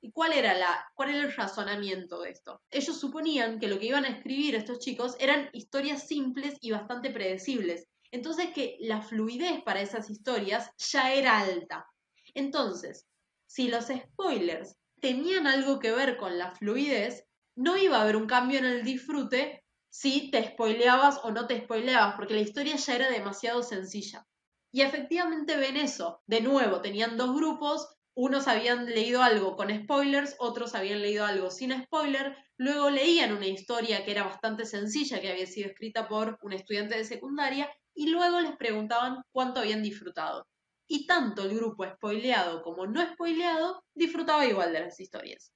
¿Y 0.05 0.13
cuál 0.13 0.35
era, 0.35 0.53
el 0.99 1.33
razonamiento 1.33 2.21
de 2.21 2.31
esto? 2.31 2.61
Ellos 2.71 3.01
suponían 3.01 3.59
que 3.59 3.69
lo 3.69 3.79
que 3.79 3.87
iban 3.87 4.05
a 4.05 4.11
escribir 4.11 4.55
estos 4.55 4.79
chicos 4.79 5.17
eran 5.19 5.49
historias 5.55 6.07
simples 6.07 6.59
y 6.61 6.73
bastante 6.73 7.11
predecibles. 7.11 7.87
Entonces 8.11 8.51
que 8.55 8.77
la 8.81 9.01
fluidez 9.01 9.63
para 9.63 9.81
esas 9.81 10.11
historias 10.11 10.71
ya 10.77 11.15
era 11.15 11.41
alta. 11.41 11.87
Entonces, 12.35 13.07
si 13.47 13.69
los 13.69 13.87
spoilers 13.87 14.77
tenían 15.01 15.47
algo 15.47 15.79
que 15.79 15.93
ver 15.93 16.19
con 16.19 16.37
la 16.37 16.51
fluidez, 16.51 17.25
no 17.57 17.79
iba 17.79 17.97
a 17.97 18.03
haber 18.03 18.17
un 18.17 18.27
cambio 18.27 18.59
en 18.59 18.67
el 18.67 18.85
disfrute 18.85 19.64
si 19.95 20.29
te 20.33 20.43
spoileabas 20.43 21.21
o 21.23 21.31
no 21.31 21.47
te 21.47 21.61
spoileabas, 21.61 22.17
porque 22.17 22.35
la 22.35 22.41
historia 22.41 22.75
ya 22.75 22.97
era 22.97 23.09
demasiado 23.09 23.63
sencilla. 23.63 24.27
Y 24.73 24.81
efectivamente 24.81 25.57
ven 25.57 25.77
eso. 25.77 26.21
De 26.27 26.41
nuevo, 26.41 26.81
tenían 26.81 27.17
dos 27.17 27.33
grupos, 27.33 27.95
unos 28.17 28.49
habían 28.49 28.87
leído 28.87 29.23
algo 29.23 29.55
con 29.55 29.71
spoilers, 29.71 30.35
otros 30.41 30.75
habían 30.75 31.01
leído 31.01 31.25
algo 31.25 31.49
sin 31.53 31.81
spoiler, 31.85 32.37
luego 32.57 32.91
leían 32.91 33.37
una 33.37 33.47
historia 33.47 34.05
que 34.05 34.11
era 34.11 34.25
bastante 34.25 34.67
sencilla, 34.67 35.21
que 35.21 35.31
había 35.31 35.47
sido 35.47 35.69
escrita 35.69 36.09
por 36.09 36.41
un 36.43 36.53
estudiante 36.53 36.97
de 36.97 37.05
secundaria, 37.05 37.71
y 37.95 38.09
luego 38.09 38.41
les 38.41 38.57
preguntaban 38.57 39.23
cuánto 39.31 39.61
habían 39.61 39.85
disfrutado. 39.85 40.49
Y 40.89 41.07
tanto 41.07 41.45
el 41.45 41.55
grupo 41.55 41.87
spoileado 41.87 42.63
como 42.63 42.85
no 42.89 43.01
spoileado 43.13 43.85
disfrutaba 43.95 44.45
igual 44.45 44.73
de 44.73 44.81
las 44.81 44.99
historias. 44.99 45.53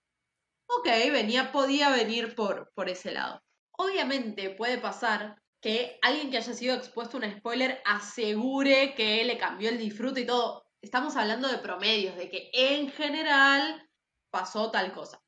Ok, 0.68 0.86
venía, 1.10 1.50
podía 1.50 1.90
venir 1.90 2.36
por, 2.36 2.70
por 2.76 2.88
ese 2.88 3.10
lado. 3.10 3.42
Obviamente 3.80 4.50
puede 4.50 4.78
pasar 4.78 5.40
que 5.60 6.00
alguien 6.02 6.32
que 6.32 6.38
haya 6.38 6.52
sido 6.52 6.74
expuesto 6.74 7.16
a 7.16 7.20
un 7.20 7.38
spoiler 7.38 7.80
asegure 7.84 8.92
que 8.96 9.24
le 9.24 9.38
cambió 9.38 9.68
el 9.68 9.78
disfrute 9.78 10.22
y 10.22 10.26
todo. 10.26 10.64
Estamos 10.82 11.14
hablando 11.14 11.46
de 11.46 11.58
promedios, 11.58 12.16
de 12.16 12.28
que 12.28 12.50
en 12.52 12.90
general 12.90 13.88
pasó 14.30 14.72
tal 14.72 14.92
cosa. 14.92 15.22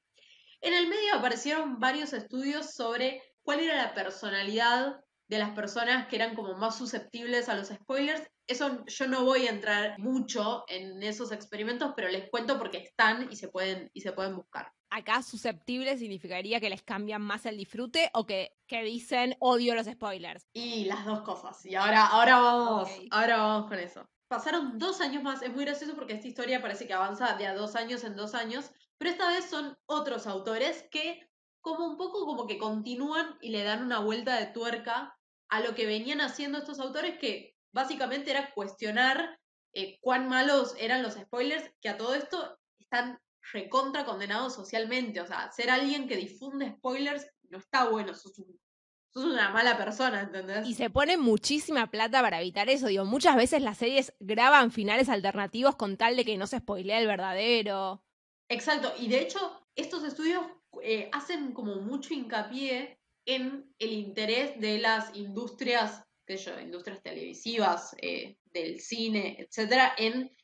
En 0.61 0.75
el 0.75 0.89
medio 0.89 1.15
aparecieron 1.15 1.79
varios 1.79 2.13
estudios 2.13 2.75
sobre 2.75 3.23
cuál 3.43 3.61
era 3.61 3.77
la 3.77 3.95
personalidad 3.95 4.97
de 5.29 5.39
las 5.39 5.51
personas 5.51 6.09
que 6.09 6.17
eran 6.17 6.35
como 6.35 6.55
más 6.55 6.77
susceptibles 6.77 7.49
a 7.49 7.55
los 7.55 7.69
spoilers. 7.69 8.29
Eso 8.49 8.85
yo 8.85 9.07
no 9.07 9.25
voy 9.25 9.47
a 9.47 9.51
entrar 9.51 9.97
mucho 10.01 10.65
en 10.67 11.01
esos 11.05 11.31
experimentos, 11.31 11.93
pero 11.95 12.09
les 12.09 12.29
cuento 12.29 12.59
porque 12.59 12.79
están 12.79 13.29
y 13.31 13.37
se 13.37 13.47
pueden, 13.47 13.91
y 13.93 14.01
se 14.01 14.11
pueden 14.11 14.35
buscar 14.35 14.73
acá 14.91 15.23
susceptible 15.23 15.97
significaría 15.97 16.61
que 16.61 16.69
les 16.69 16.83
cambian 16.83 17.23
más 17.23 17.47
el 17.47 17.57
disfrute 17.57 18.11
o 18.13 18.27
que, 18.27 18.57
que 18.67 18.83
dicen 18.83 19.37
odio 19.39 19.75
los 19.75 19.87
spoilers. 19.87 20.47
Y 20.53 20.85
las 20.85 21.05
dos 21.07 21.23
cosas. 21.23 21.65
Y 21.65 21.75
ahora, 21.77 22.07
ahora 22.07 22.39
vamos, 22.39 22.91
ahora 23.11 23.37
vamos 23.39 23.69
con 23.69 23.79
eso. 23.79 24.07
Pasaron 24.29 24.79
dos 24.79 25.01
años 25.01 25.23
más, 25.23 25.43
es 25.43 25.53
muy 25.53 25.65
gracioso 25.65 25.95
porque 25.95 26.15
esta 26.15 26.29
historia 26.29 26.63
parece 26.63 26.87
que 26.87 26.93
avanza 26.93 27.35
de 27.35 27.47
a 27.47 27.55
dos 27.55 27.75
años 27.75 28.05
en 28.05 28.15
dos 28.15 28.35
años, 28.35 28.71
pero 28.99 29.11
esta 29.11 29.29
vez 29.29 29.45
son 29.47 29.77
otros 29.87 30.27
autores 30.27 30.87
que 30.91 31.29
como 31.61 31.87
un 31.87 31.97
poco 31.97 32.27
como 32.27 32.47
que 32.47 32.59
continúan 32.59 33.37
y 33.41 33.51
le 33.51 33.65
dan 33.65 33.83
una 33.83 33.99
vuelta 33.99 34.39
de 34.39 34.47
tuerca 34.47 35.17
a 35.49 35.61
lo 35.61 35.75
que 35.75 35.87
venían 35.87 36.21
haciendo 36.21 36.59
estos 36.59 36.81
autores 36.81 37.19
que 37.19 37.57
básicamente 37.73 38.31
era 38.31 38.53
cuestionar 38.55 39.41
eh, 39.73 39.99
cuán 40.01 40.29
malos 40.29 40.75
eran 40.79 41.03
los 41.03 41.15
spoilers, 41.15 41.71
que 41.81 41.89
a 41.89 41.97
todo 41.97 42.15
esto 42.15 42.59
están 42.79 43.21
recontra 43.53 44.05
condenado 44.05 44.51
socialmente. 44.51 45.21
O 45.21 45.27
sea, 45.27 45.51
ser 45.53 45.71
alguien 45.71 46.09
que 46.09 46.17
difunde 46.17 46.73
spoilers 46.77 47.27
no 47.49 47.59
está 47.59 47.89
bueno, 47.89 48.15
sos, 48.15 48.41
una 49.15 49.51
mala 49.51 49.77
persona, 49.77 50.23
¿entendés? 50.23 50.67
Y 50.67 50.75
se 50.75 50.89
pone 50.89 51.17
muchísima 51.17 51.91
plata 51.91 52.23
para 52.23 52.41
evitar 52.41 52.69
eso. 52.69 52.87
Digo, 52.87 53.05
muchas 53.05 53.37
veces 53.37 53.63
las 53.63 53.79
series 53.79 54.13
graban 54.21 54.71
finales 54.71 55.09
alternativos 55.09 55.77
con 55.77 55.97
tal 55.97 56.17
de 56.17 56.25
que 56.25 56.39
no 56.39 56.47
se 56.47 56.59
spoilea 56.59 57.01
el 57.01 57.07
verdadero. 57.07 58.05
Exacto, 58.49 58.93
y 58.99 59.09
de 59.09 59.21
hecho, 59.21 59.67
estos 59.77 60.05
estudios 60.05 60.45
eh, 60.83 61.09
hacen 61.13 61.53
como 61.53 61.77
mucho 61.77 62.15
hincapié 62.15 63.01
en 63.25 63.73
el 63.79 63.93
interés 63.93 64.59
de 64.61 64.79
las 64.79 65.15
industrias, 65.15 66.05
qué 66.27 66.37
sé 66.37 66.51
yo, 66.51 66.61
industrias 66.61 67.03
televisivas, 67.03 67.95
eh, 68.01 68.39
del 68.47 68.81
cine, 68.81 69.37
etcétera, 69.39 69.95
en 69.97 70.35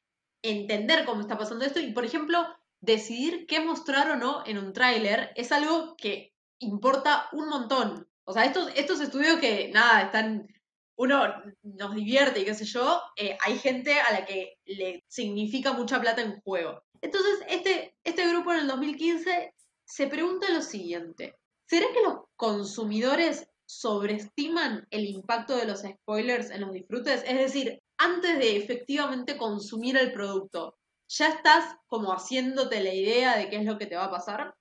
entender 0.43 1.05
cómo 1.05 1.21
está 1.21 1.37
pasando 1.37 1.65
esto. 1.65 1.81
Y 1.81 1.93
por 1.93 2.05
ejemplo, 2.05 2.47
decidir 2.81 3.47
qué 3.47 3.61
mostrar 3.61 4.11
o 4.11 4.17
no 4.17 4.43
en 4.47 4.59
un 4.59 4.73
tráiler 4.73 5.33
es 5.37 5.53
algo 5.53 5.97
que 5.97 6.33
importa 6.59 7.29
un 7.33 7.49
montón. 7.49 8.09
O 8.25 8.33
sea, 8.33 8.45
estos, 8.45 8.71
estos 8.75 9.01
estudios 9.01 9.39
que, 9.39 9.71
nada, 9.73 10.03
están, 10.03 10.49
uno 10.97 11.23
nos 11.63 11.95
divierte 11.95 12.41
y 12.41 12.45
qué 12.45 12.55
sé 12.55 12.65
yo, 12.65 13.01
eh, 13.17 13.37
hay 13.41 13.59
gente 13.59 14.01
a 14.01 14.13
la 14.13 14.25
que 14.25 14.59
le 14.65 15.05
significa 15.09 15.73
mucha 15.73 16.01
plata 16.01 16.23
en 16.23 16.41
juego. 16.41 16.83
Entonces, 17.01 17.41
este, 17.49 17.97
este 18.05 18.29
grupo 18.29 18.53
en 18.53 18.61
el 18.61 18.67
2015 18.69 19.55
se 19.85 20.07
pregunta 20.09 20.51
lo 20.51 20.63
siguiente, 20.63 21.37
¿será 21.67 21.87
que 21.93 22.03
los 22.03 22.25
consumidores 22.35 23.49
sobreestiman 23.67 24.87
el 24.91 25.05
impacto 25.05 25.57
de 25.57 25.67
los 25.67 25.83
spoilers 25.83 26.51
en 26.51 26.63
los 26.63 26.73
disfrutes? 26.73 27.23
Es 27.27 27.39
decir, 27.39 27.81
antes 27.99 28.39
de 28.39 28.57
efectivamente 28.57 29.37
consumir 29.37 29.97
el 29.97 30.13
producto, 30.13 30.77
ya 31.09 31.29
estás 31.29 31.77
como 31.87 32.13
haciéndote 32.13 32.81
la 32.83 32.93
idea 32.93 33.37
de 33.37 33.49
qué 33.49 33.57
es 33.57 33.65
lo 33.65 33.79
que 33.79 33.87
te 33.87 33.97
va 33.97 34.05
a 34.05 34.11
pasar. 34.11 34.57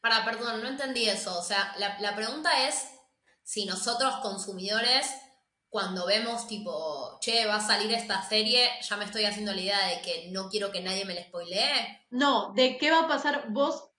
Para, 0.00 0.24
perdón, 0.24 0.62
no 0.62 0.68
entendí 0.68 1.08
eso. 1.08 1.38
O 1.38 1.42
sea, 1.42 1.74
la, 1.78 2.14
pregunta 2.14 2.68
es 2.68 2.88
si 3.42 3.64
nosotros 3.64 4.16
consumidores, 4.16 5.10
cuando 5.68 6.06
vemos 6.06 6.46
tipo, 6.46 7.18
che, 7.20 7.46
va 7.46 7.56
a 7.56 7.66
salir 7.66 7.92
esta 7.92 8.22
serie, 8.22 8.68
ya 8.82 8.96
me 8.96 9.04
estoy 9.04 9.24
haciendo 9.24 9.52
la 9.52 9.60
idea 9.60 9.86
de 9.86 10.00
que 10.02 10.30
no 10.30 10.48
quiero 10.48 10.70
que 10.70 10.80
nadie 10.80 11.04
me 11.04 11.14
la 11.14 11.24
spoilee. 11.24 12.06
No, 12.10 12.52
de 12.54 12.78
qué 12.78 12.90
va 12.90 13.00
a 13.00 13.08
pasar 13.08 13.46
vos 13.50 13.90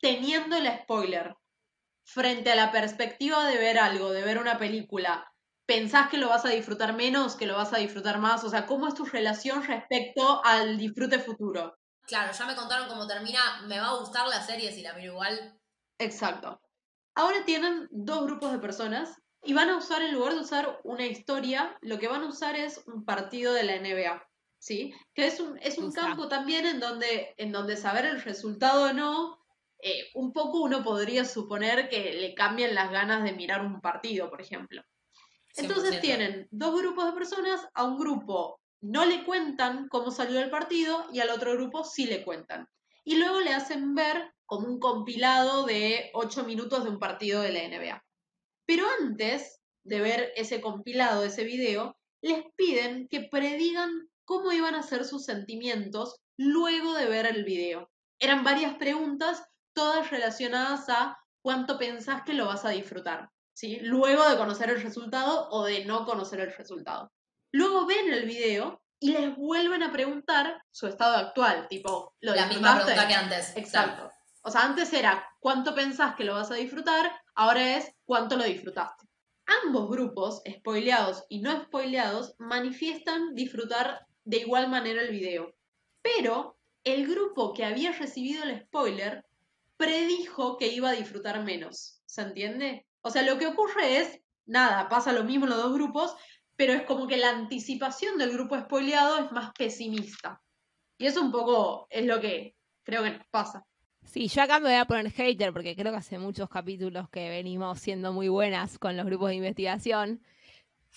teniendo 0.00 0.56
el 0.56 0.66
spoiler 0.80 1.36
frente 2.04 2.52
a 2.52 2.56
la 2.56 2.72
perspectiva 2.72 3.46
de 3.46 3.56
ver 3.56 3.78
algo, 3.78 4.10
de 4.10 4.22
ver 4.22 4.38
una 4.38 4.58
película 4.58 5.31
pensás 5.72 6.10
que 6.10 6.18
lo 6.18 6.28
vas 6.28 6.44
a 6.44 6.50
disfrutar 6.50 6.94
menos, 6.94 7.34
que 7.34 7.46
lo 7.46 7.56
vas 7.56 7.72
a 7.72 7.78
disfrutar 7.78 8.18
más? 8.18 8.44
O 8.44 8.50
sea, 8.50 8.66
¿cómo 8.66 8.88
es 8.88 8.94
tu 8.94 9.06
relación 9.06 9.62
respecto 9.64 10.44
al 10.44 10.76
disfrute 10.76 11.18
futuro? 11.18 11.78
Claro, 12.06 12.32
ya 12.32 12.46
me 12.46 12.54
contaron 12.54 12.88
cómo 12.88 13.06
termina, 13.06 13.40
me 13.66 13.80
va 13.80 13.88
a 13.88 13.98
gustar 13.98 14.28
la 14.28 14.42
serie 14.42 14.70
si 14.70 14.82
la 14.82 14.92
miro 14.92 15.12
igual. 15.12 15.58
Exacto. 15.98 16.60
Ahora 17.14 17.44
tienen 17.46 17.88
dos 17.90 18.24
grupos 18.26 18.52
de 18.52 18.58
personas 18.58 19.16
y 19.42 19.54
van 19.54 19.70
a 19.70 19.78
usar, 19.78 20.02
en 20.02 20.12
lugar 20.12 20.34
de 20.34 20.40
usar 20.40 20.80
una 20.84 21.06
historia, 21.06 21.78
lo 21.80 21.98
que 21.98 22.08
van 22.08 22.22
a 22.22 22.28
usar 22.28 22.54
es 22.54 22.82
un 22.86 23.04
partido 23.04 23.54
de 23.54 23.64
la 23.64 23.76
NBA. 23.76 24.22
¿Sí? 24.58 24.94
Que 25.14 25.26
es 25.26 25.40
un, 25.40 25.58
es 25.58 25.78
un 25.78 25.90
campo 25.90 26.28
también 26.28 26.66
en 26.66 26.78
donde, 26.78 27.34
en 27.36 27.50
donde 27.50 27.76
saber 27.76 28.04
el 28.04 28.22
resultado 28.22 28.90
o 28.90 28.92
no, 28.92 29.38
eh, 29.80 30.10
un 30.14 30.32
poco 30.32 30.60
uno 30.60 30.84
podría 30.84 31.24
suponer 31.24 31.88
que 31.88 32.12
le 32.12 32.34
cambian 32.34 32.74
las 32.74 32.92
ganas 32.92 33.24
de 33.24 33.32
mirar 33.32 33.62
un 33.62 33.80
partido, 33.80 34.30
por 34.30 34.40
ejemplo. 34.40 34.82
Entonces 35.56 36.00
tienen 36.00 36.48
dos 36.50 36.80
grupos 36.80 37.06
de 37.06 37.12
personas, 37.12 37.60
a 37.74 37.84
un 37.84 37.98
grupo 37.98 38.60
no 38.82 39.04
le 39.04 39.24
cuentan 39.24 39.88
cómo 39.88 40.10
salió 40.10 40.40
el 40.40 40.50
partido 40.50 41.06
y 41.12 41.20
al 41.20 41.30
otro 41.30 41.52
grupo 41.52 41.84
sí 41.84 42.06
le 42.06 42.24
cuentan. 42.24 42.68
Y 43.04 43.16
luego 43.16 43.40
le 43.40 43.54
hacen 43.54 43.94
ver 43.94 44.34
como 44.44 44.66
un 44.66 44.80
compilado 44.80 45.64
de 45.64 46.10
ocho 46.14 46.44
minutos 46.44 46.84
de 46.84 46.90
un 46.90 46.98
partido 46.98 47.42
de 47.42 47.52
la 47.52 47.62
NBA. 47.62 48.04
Pero 48.66 48.86
antes 49.00 49.60
de 49.84 50.00
ver 50.00 50.32
ese 50.36 50.60
compilado, 50.60 51.24
ese 51.24 51.44
video, 51.44 51.96
les 52.22 52.44
piden 52.56 53.08
que 53.08 53.28
predigan 53.30 54.08
cómo 54.24 54.52
iban 54.52 54.74
a 54.74 54.82
ser 54.82 55.04
sus 55.04 55.24
sentimientos 55.24 56.20
luego 56.36 56.94
de 56.94 57.06
ver 57.06 57.26
el 57.26 57.44
video. 57.44 57.90
Eran 58.18 58.44
varias 58.44 58.74
preguntas, 58.76 59.44
todas 59.74 60.10
relacionadas 60.10 60.88
a 60.88 61.18
cuánto 61.40 61.78
pensás 61.78 62.22
que 62.24 62.34
lo 62.34 62.46
vas 62.46 62.64
a 62.64 62.70
disfrutar. 62.70 63.31
¿Sí? 63.52 63.78
Luego 63.82 64.28
de 64.28 64.36
conocer 64.36 64.70
el 64.70 64.82
resultado 64.82 65.48
o 65.50 65.64
de 65.64 65.84
no 65.84 66.04
conocer 66.04 66.40
el 66.40 66.52
resultado. 66.54 67.12
Luego 67.52 67.86
ven 67.86 68.12
el 68.12 68.26
video 68.26 68.82
y 68.98 69.12
les 69.12 69.36
vuelven 69.36 69.82
a 69.82 69.92
preguntar 69.92 70.62
su 70.70 70.86
estado 70.86 71.16
actual, 71.16 71.66
tipo, 71.68 72.14
¿lo 72.20 72.34
La 72.34 72.46
misma 72.46 72.76
pregunta 72.76 73.08
que 73.08 73.14
antes. 73.14 73.56
Exacto. 73.56 74.10
O 74.42 74.50
sea, 74.50 74.62
antes 74.62 74.92
era 74.92 75.28
cuánto 75.40 75.74
pensás 75.74 76.14
que 76.14 76.24
lo 76.24 76.34
vas 76.34 76.50
a 76.50 76.54
disfrutar, 76.54 77.10
ahora 77.34 77.76
es 77.76 77.92
cuánto 78.04 78.36
lo 78.36 78.44
disfrutaste. 78.44 79.06
Ambos 79.64 79.90
grupos, 79.90 80.42
spoileados 80.48 81.24
y 81.28 81.40
no 81.40 81.64
spoileados, 81.64 82.34
manifiestan 82.38 83.34
disfrutar 83.34 84.06
de 84.24 84.38
igual 84.38 84.68
manera 84.68 85.02
el 85.02 85.10
video. 85.10 85.54
Pero 86.00 86.56
el 86.84 87.06
grupo 87.06 87.52
que 87.52 87.64
había 87.64 87.92
recibido 87.92 88.44
el 88.44 88.62
spoiler 88.62 89.24
predijo 89.76 90.56
que 90.58 90.68
iba 90.68 90.90
a 90.90 90.94
disfrutar 90.94 91.42
menos. 91.42 92.00
¿Se 92.06 92.22
entiende? 92.22 92.86
O 93.02 93.10
sea, 93.10 93.22
lo 93.22 93.38
que 93.38 93.46
ocurre 93.46 93.98
es, 93.98 94.20
nada, 94.46 94.88
pasa 94.88 95.12
lo 95.12 95.24
mismo 95.24 95.44
en 95.44 95.50
los 95.50 95.62
dos 95.62 95.74
grupos, 95.74 96.16
pero 96.56 96.72
es 96.72 96.82
como 96.82 97.06
que 97.06 97.16
la 97.16 97.30
anticipación 97.30 98.18
del 98.18 98.32
grupo 98.32 98.58
spoileado 98.58 99.18
es 99.18 99.32
más 99.32 99.52
pesimista. 99.52 100.42
Y 100.98 101.06
eso 101.06 101.20
un 101.20 101.32
poco 101.32 101.86
es 101.90 102.06
lo 102.06 102.20
que 102.20 102.54
creo 102.84 103.02
que 103.02 103.20
pasa. 103.30 103.66
Sí, 104.04 104.28
yo 104.28 104.42
acá 104.42 104.58
me 104.58 104.68
voy 104.68 104.78
a 104.78 104.84
poner 104.84 105.10
hater 105.10 105.52
porque 105.52 105.76
creo 105.76 105.92
que 105.92 105.98
hace 105.98 106.18
muchos 106.18 106.48
capítulos 106.48 107.08
que 107.08 107.28
venimos 107.28 107.80
siendo 107.80 108.12
muy 108.12 108.28
buenas 108.28 108.78
con 108.78 108.96
los 108.96 109.06
grupos 109.06 109.30
de 109.30 109.36
investigación. 109.36 110.22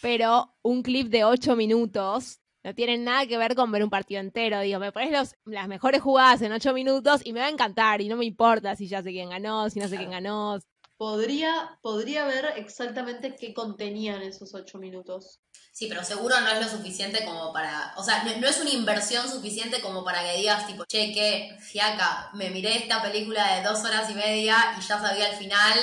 pero 0.02 0.54
un 0.62 0.82
clip 0.84 1.08
de 1.08 1.24
8 1.24 1.56
minutos 1.56 2.42
no 2.64 2.74
tiene 2.74 2.98
nada 2.98 3.28
que 3.28 3.38
ver 3.38 3.56
con 3.56 3.72
ver 3.72 3.84
un 3.84 3.90
partido 3.90 4.20
entero. 4.20 4.60
Digo, 4.60 4.80
me 4.80 4.92
pones 4.92 5.12
los, 5.12 5.36
las 5.46 5.68
mejores 5.68 6.02
jugadas 6.02 6.42
en 6.42 6.52
8 6.52 6.74
minutos 6.74 7.22
y 7.24 7.32
me 7.32 7.40
va 7.40 7.46
a 7.46 7.50
encantar 7.50 8.02
y 8.02 8.10
no 8.10 8.18
me 8.18 8.26
importa 8.26 8.76
si 8.76 8.88
ya 8.88 9.04
sé 9.04 9.12
quién 9.12 9.30
ganó, 9.30 9.70
si 9.70 9.80
no 9.80 9.88
sé 9.88 9.98
quién 9.98 10.12
ganó. 10.12 10.60
Podría, 10.98 11.78
podría 11.82 12.26
ver 12.26 12.54
exactamente 12.56 13.36
qué 13.36 13.54
contenían 13.54 14.22
esos 14.22 14.54
8 14.54 14.78
minutos. 14.78 15.42
Sí, 15.74 15.88
pero 15.90 16.06
seguro 16.06 16.40
no 16.40 16.48
es 16.48 16.62
lo 16.62 16.70
suficiente 16.70 17.26
como 17.26 17.52
para. 17.52 17.94
O 17.98 18.04
sea, 18.04 18.24
no, 18.24 18.48
es 18.48 18.62
una 18.62 18.70
inversión 18.70 19.28
suficiente 19.28 19.82
como 19.82 20.06
para 20.06 20.24
que 20.24 20.38
digas, 20.38 20.66
tipo, 20.68 20.86
che, 20.86 21.12
qué 21.14 21.58
fiaca, 21.60 22.30
me 22.34 22.50
miré 22.50 22.78
esta 22.78 23.02
película 23.02 23.56
de 23.56 23.64
dos 23.64 23.84
horas 23.84 24.10
y 24.10 24.14
media 24.14 24.56
y 24.78 24.82
ya 24.82 25.00
sabía 25.00 25.32
el 25.32 25.36
final. 25.36 25.78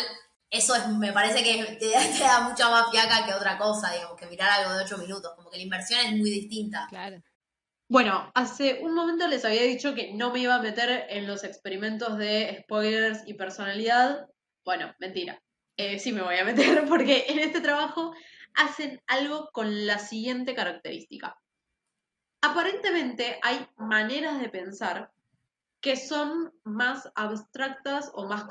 Eso 0.48 0.74
es, 0.74 0.88
me 0.88 1.12
parece 1.12 1.42
que 1.44 1.62
te, 1.80 1.90
da 1.90 2.40
mucha 2.48 2.70
más 2.70 2.90
fiaca 2.90 3.26
que 3.26 3.34
otra 3.34 3.58
cosa, 3.58 3.92
digamos, 3.92 4.18
que 4.18 4.26
mirar 4.26 4.50
algo 4.50 4.72
de 4.72 4.84
ocho 4.84 4.96
minutos. 4.96 5.34
Como 5.36 5.50
que 5.50 5.58
la 5.58 5.64
inversión 5.64 6.00
es 6.00 6.12
muy 6.12 6.30
distinta. 6.30 6.86
Claro. 6.88 7.22
Bueno, 7.92 8.30
hace 8.34 8.80
un 8.80 8.94
momento 8.94 9.28
les 9.28 9.44
había 9.44 9.64
dicho 9.64 9.94
que 9.94 10.14
no 10.14 10.32
me 10.32 10.38
iba 10.38 10.54
a 10.54 10.62
meter 10.62 11.04
en 11.10 11.26
los 11.26 11.44
experimentos 11.44 12.16
de 12.16 12.62
spoilers 12.62 13.20
y 13.26 13.34
personalidad. 13.34 14.26
Bueno, 14.64 14.94
mentira. 14.98 15.42
Eh, 15.76 15.98
sí 15.98 16.12
me 16.12 16.22
voy 16.22 16.36
a 16.36 16.44
meter 16.44 16.84
porque 16.88 17.26
en 17.28 17.38
este 17.38 17.60
trabajo 17.60 18.14
hacen 18.54 19.02
algo 19.06 19.50
con 19.52 19.86
la 19.86 19.98
siguiente 19.98 20.54
característica. 20.54 21.36
Aparentemente 22.42 23.38
hay 23.42 23.66
maneras 23.76 24.40
de 24.40 24.48
pensar 24.48 25.10
que 25.80 25.96
son 25.96 26.52
más 26.64 27.10
abstractas 27.14 28.10
o 28.14 28.26
más 28.26 28.44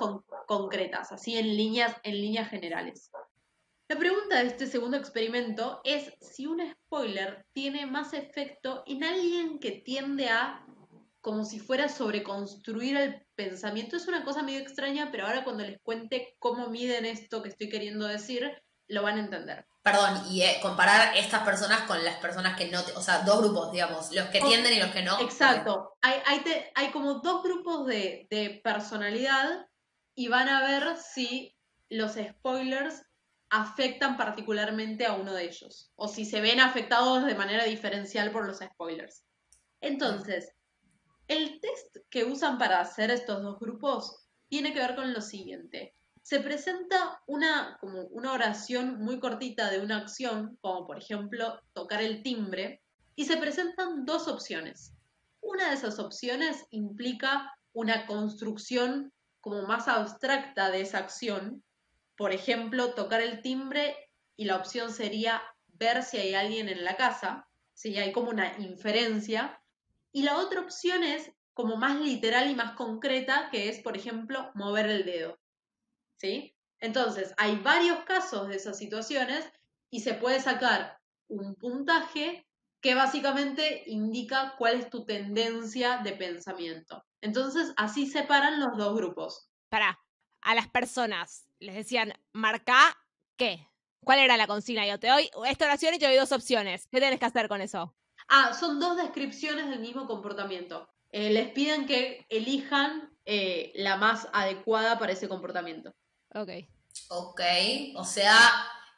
concretas, 0.48 1.12
así 1.12 1.38
en 1.38 1.56
líneas, 1.56 1.96
en 2.04 2.16
líneas 2.16 2.50
generales. 2.50 3.10
La 3.88 3.98
pregunta 3.98 4.40
de 4.40 4.48
este 4.48 4.68
segundo 4.68 4.98
experimento 4.98 5.82
es 5.84 6.14
si 6.22 6.46
un 6.46 6.62
spoiler 6.72 7.46
tiene 7.54 7.86
más 7.86 8.14
efecto 8.14 8.84
en 8.86 9.04
alguien 9.04 9.60
que 9.60 9.72
tiende 9.72 10.30
a 10.30 10.66
como 11.22 11.46
si 11.46 11.60
fuera 11.60 11.88
sobre 11.88 12.24
construir 12.24 12.98
el 12.98 13.26
pensamiento. 13.36 13.96
Es 13.96 14.08
una 14.08 14.24
cosa 14.24 14.44
medio 14.44 14.60
extraña, 14.60 15.10
pero 15.12 15.26
ahora 15.26 15.44
cuando 15.44 15.64
les 15.64 15.80
cuente 15.82 16.36
cómo 16.40 16.68
miden 16.70 17.06
esto 17.06 17.42
que 17.42 17.50
estoy 17.50 17.70
queriendo 17.70 18.08
decir, 18.08 18.52
lo 18.88 19.04
van 19.04 19.18
a 19.18 19.22
entender. 19.22 19.66
Perdón, 19.84 20.22
y 20.30 20.42
eh, 20.42 20.60
comparar 20.62 21.16
estas 21.16 21.44
personas 21.44 21.82
con 21.84 22.04
las 22.04 22.18
personas 22.18 22.58
que 22.58 22.70
no, 22.70 22.80
o 22.96 23.02
sea, 23.02 23.20
dos 23.20 23.42
grupos, 23.42 23.72
digamos, 23.72 24.12
los 24.12 24.28
que 24.28 24.42
tienden 24.42 24.74
y 24.74 24.80
los 24.80 24.92
que 24.92 25.02
no. 25.02 25.20
Exacto. 25.22 25.96
Hay, 26.02 26.22
hay, 26.26 26.44
hay 26.76 26.92
como 26.92 27.16
dos 27.16 27.42
grupos 27.42 27.88
de, 27.88 28.28
de 28.30 28.62
personalidad 28.64 29.68
y 30.16 30.28
van 30.28 30.50
a 30.50 30.62
ver 30.62 30.98
si 30.98 31.56
los 31.90 32.14
spoilers 32.14 33.04
afectan 33.50 34.18
particularmente 34.18 35.06
a 35.06 35.14
uno 35.14 35.34
de 35.34 35.44
ellos 35.44 35.92
o 35.96 36.08
si 36.08 36.26
se 36.26 36.40
ven 36.40 36.60
afectados 36.60 37.26
de 37.26 37.36
manera 37.36 37.66
diferencial 37.66 38.32
por 38.32 38.46
los 38.46 38.60
spoilers. 38.60 39.26
Entonces, 39.82 40.54
el 41.32 41.62
test 41.62 41.98
que 42.10 42.26
usan 42.26 42.58
para 42.58 42.82
hacer 42.82 43.10
estos 43.10 43.42
dos 43.42 43.58
grupos 43.58 44.28
tiene 44.50 44.74
que 44.74 44.80
ver 44.80 44.96
con 44.96 45.14
lo 45.14 45.22
siguiente. 45.22 45.96
Se 46.22 46.42
presenta 46.42 47.22
una, 47.26 47.78
como 47.80 48.04
una 48.08 48.34
oración 48.34 49.00
muy 49.00 49.20
cortita 49.20 49.72
de 49.72 49.80
una 49.80 49.98
acción, 49.98 50.58
como 50.60 50.86
por 50.86 50.98
ejemplo 50.98 51.58
tocar 51.72 52.02
el 52.02 52.22
timbre, 52.22 52.82
y 53.16 53.26
se 53.26 53.38
presentan 53.38 54.06
dos 54.06 54.28
opciones. 54.28 54.94
Una 55.40 55.70
de 55.70 55.76
esas 55.76 56.00
opciones 56.00 56.66
implica 56.70 57.54
una 57.72 58.06
construcción 58.08 59.14
como 59.40 59.64
más 59.64 59.88
abstracta 59.88 60.70
de 60.70 60.82
esa 60.82 60.98
acción, 60.98 61.64
por 62.18 62.34
ejemplo, 62.34 62.94
tocar 62.94 63.22
el 63.22 63.42
timbre 63.42 63.96
y 64.36 64.46
la 64.46 64.58
opción 64.58 64.92
sería 64.92 65.42
ver 65.68 66.04
si 66.04 66.18
hay 66.18 66.34
alguien 66.34 66.68
en 66.68 66.84
la 66.84 66.98
casa, 66.98 67.48
si 67.74 67.98
hay 67.98 68.12
como 68.12 68.30
una 68.30 68.58
inferencia, 68.60 69.61
y 70.12 70.24
la 70.24 70.38
otra 70.38 70.62
opción 70.62 71.04
es 71.04 71.32
como 71.54 71.76
más 71.76 72.00
literal 72.00 72.50
y 72.50 72.56
más 72.56 72.74
concreta, 72.76 73.50
que 73.52 73.70
es, 73.70 73.80
por 73.80 73.96
ejemplo, 73.96 74.52
mover 74.56 74.88
el 74.88 75.06
dedo. 75.06 75.42
¿sí? 76.22 76.56
Entonces, 76.80 77.34
hay 77.38 77.58
varios 77.58 78.04
casos 78.04 78.48
de 78.48 78.56
esas 78.56 78.78
situaciones 78.78 79.52
y 79.90 80.02
se 80.02 80.14
puede 80.14 80.40
sacar 80.40 81.00
un 81.28 81.56
puntaje 81.56 82.48
que 82.82 82.96
básicamente 82.96 83.84
indica 83.88 84.56
cuál 84.58 84.80
es 84.80 84.90
tu 84.90 85.06
tendencia 85.06 85.98
de 85.98 86.14
pensamiento. 86.14 87.04
Entonces, 87.22 87.74
así 87.78 88.08
separan 88.08 88.60
los 88.60 88.78
dos 88.78 88.96
grupos. 88.96 89.50
Para, 89.70 90.00
a 90.42 90.56
las 90.56 90.70
personas 90.70 91.48
les 91.60 91.76
decían, 91.76 92.14
marca 92.34 92.98
qué. 93.38 93.68
¿Cuál 94.04 94.20
era 94.20 94.38
la 94.38 94.48
consigna? 94.48 94.88
Yo 94.88 95.00
te 95.00 95.10
doy 95.10 95.30
esta 95.48 95.66
oración 95.66 95.94
y 95.94 96.00
te 96.00 96.08
doy 96.08 96.16
dos 96.16 96.32
opciones. 96.32 96.88
¿Qué 96.88 97.00
tienes 97.00 97.20
que 97.20 97.26
hacer 97.26 97.48
con 97.48 97.62
eso? 97.62 97.96
Ah, 98.34 98.54
son 98.54 98.80
dos 98.80 98.96
descripciones 98.96 99.68
del 99.68 99.82
mismo 99.82 100.08
comportamiento. 100.08 100.88
Eh, 101.10 101.32
les 101.32 101.52
piden 101.52 101.86
que 101.86 102.26
elijan 102.30 103.14
eh, 103.26 103.74
la 103.76 103.98
más 103.98 104.30
adecuada 104.32 104.98
para 104.98 105.12
ese 105.12 105.28
comportamiento. 105.28 105.94
Ok. 106.34 106.50
Ok, 107.10 107.42
o 107.96 108.06
sea, 108.06 108.38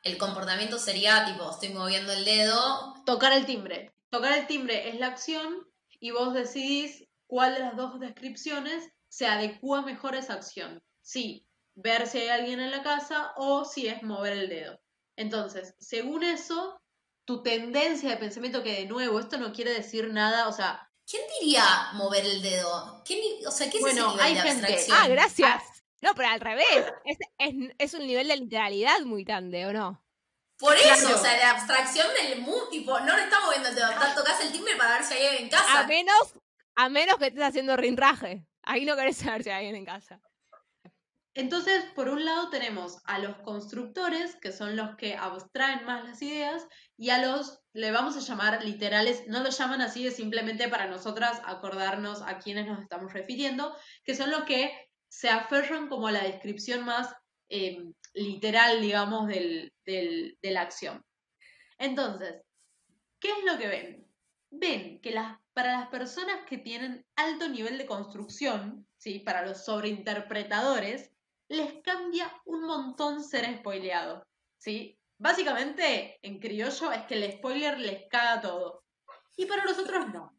el 0.04 0.20
comportamiento 0.20 0.78
sería 0.78 1.26
tipo, 1.26 1.50
estoy 1.50 1.70
moviendo 1.70 2.14
el 2.14 2.26
dedo. 2.26 2.94
Tocar 3.08 3.34
el 3.34 3.48
timbre. 3.48 3.92
Tocar 4.12 4.38
el 4.38 4.46
timbre 4.46 4.90
es 4.90 5.00
la 5.00 5.08
acción 5.08 5.68
y 6.00 6.12
vos 6.12 6.36
decidís 6.36 7.04
cuál 7.26 7.56
de 7.56 7.62
las 7.62 7.76
dos 7.76 8.00
descripciones 8.00 8.88
se 9.08 9.26
adecua 9.26 9.82
mejor 9.82 10.14
a 10.14 10.20
esa 10.20 10.34
acción. 10.34 10.84
Sí, 11.02 11.48
ver 11.74 12.06
si 12.06 12.20
hay 12.20 12.28
alguien 12.28 12.60
en 12.60 12.70
la 12.70 12.84
casa 12.84 13.34
o 13.38 13.66
si 13.66 13.88
es 13.88 14.04
mover 14.04 14.34
el 14.34 14.50
dedo. 14.50 14.80
Entonces, 15.16 15.74
según 15.80 16.22
eso, 16.22 16.80
tu 17.26 17.42
tendencia 17.42 18.10
de 18.10 18.18
pensamiento, 18.18 18.64
que 18.64 18.74
de 18.74 18.86
nuevo, 18.86 19.20
esto 19.20 19.38
no 19.38 19.54
quiere 19.54 19.72
decir 19.72 20.10
nada, 20.12 20.48
o 20.48 20.54
sea... 20.54 20.90
¿Quién 21.06 21.22
diría 21.42 21.66
mover 21.96 22.26
el 22.26 22.42
dedo? 22.42 23.04
o 23.46 23.52
sea, 23.52 23.70
¿qué 23.70 23.78
es 23.78 23.82
bueno, 23.82 24.14
ese 24.14 24.22
hay 24.22 24.36
gente, 24.38 24.86
Ah, 24.94 25.08
gracias. 25.10 25.62
No, 26.02 26.14
pero 26.16 26.30
al 26.30 26.40
revés. 26.40 26.66
Es, 27.04 27.18
es, 27.78 27.94
un 27.94 28.06
nivel 28.06 28.28
de 28.28 28.38
literalidad 28.38 29.00
muy 29.02 29.24
grande, 29.24 29.66
¿o 29.66 29.74
no? 29.74 30.04
Por 30.58 30.76
eso, 30.76 31.16
o 31.16 31.18
sea, 31.18 31.38
la 31.38 31.52
abstracción 31.52 32.08
del 32.14 32.42
mundo, 32.42 32.70
tipo, 32.70 33.00
no 33.00 33.16
le 33.16 33.24
estamos 33.24 33.50
viendo 33.50 33.70
el 33.70 33.76
dedo, 33.76 33.88
tocas 34.16 34.40
el 34.42 34.52
timbre 34.52 34.76
para 34.76 34.96
ver 34.96 35.04
si 35.04 35.14
hay 35.14 35.26
alguien 35.26 35.44
en 35.44 35.50
casa. 35.50 35.80
A 35.80 35.88
menos, 35.88 36.34
a 36.76 36.90
menos 36.90 37.18
que 37.18 37.28
estés 37.28 37.44
haciendo 37.44 37.76
rinraje. 37.76 38.46
Ahí 38.64 38.86
no 38.86 38.96
querés 38.96 39.18
saber 39.18 39.44
si 39.44 39.50
hay 39.50 39.66
alguien 39.66 39.76
en 39.76 39.86
casa. 39.86 40.22
Entonces, 41.36 41.84
por 41.96 42.10
un 42.10 42.26
lado 42.26 42.50
tenemos 42.50 43.00
a 43.06 43.18
los 43.18 43.38
constructores, 43.38 44.36
que 44.36 44.52
son 44.52 44.76
los 44.76 44.96
que 44.98 45.16
abstraen 45.16 45.84
más 45.86 46.04
las 46.04 46.22
ideas, 46.22 46.68
y 46.96 47.10
a 47.10 47.26
los, 47.26 47.60
le 47.74 47.92
vamos 47.92 48.16
a 48.16 48.20
llamar 48.20 48.64
literales, 48.64 49.24
no 49.28 49.42
lo 49.42 49.50
llaman 49.50 49.82
así, 49.82 50.06
es 50.06 50.16
simplemente 50.16 50.68
para 50.70 50.88
nosotras 50.88 51.42
acordarnos 51.46 52.22
a 52.22 52.38
quienes 52.38 52.68
nos 52.68 52.82
estamos 52.82 53.14
refiriendo, 53.14 53.76
que 54.04 54.16
son 54.16 54.30
los 54.30 54.44
que 54.44 54.72
se 55.10 55.30
aferran 55.30 55.90
como 55.90 56.08
a 56.08 56.12
la 56.12 56.24
descripción 56.24 56.86
más 56.86 57.16
eh, 57.50 57.84
literal, 58.14 58.80
digamos, 58.80 59.28
del, 59.28 59.74
de 59.86 60.52
la 60.52 60.62
acción. 60.62 61.04
Entonces, 61.80 62.42
¿qué 63.20 63.30
es 63.30 63.44
lo 63.44 63.58
que 63.58 63.68
ven? 63.68 64.08
Ven 64.52 65.02
que 65.02 65.12
las, 65.12 65.40
para 65.54 65.80
las 65.80 65.88
personas 65.90 66.46
que 66.48 66.60
tienen 66.60 67.06
alto 67.16 67.50
nivel 67.50 67.80
de 67.80 67.88
construcción, 67.88 68.88
¿sí? 68.98 69.20
para 69.20 69.46
los 69.46 69.66
sobreinterpretadores, 69.66 71.13
les 71.54 71.82
cambia 71.82 72.32
un 72.46 72.64
montón 72.64 73.24
ser 73.24 73.46
spoileado. 73.58 74.24
¿sí? 74.58 75.00
Básicamente, 75.18 76.20
en 76.22 76.40
criollo, 76.40 76.92
es 76.92 77.04
que 77.04 77.16
el 77.16 77.32
spoiler 77.34 77.80
les 77.80 78.08
caga 78.10 78.42
todo. 78.42 78.84
Y 79.38 79.46
para 79.46 79.66
los 79.66 79.78
otros 79.80 80.10
no. 80.14 80.36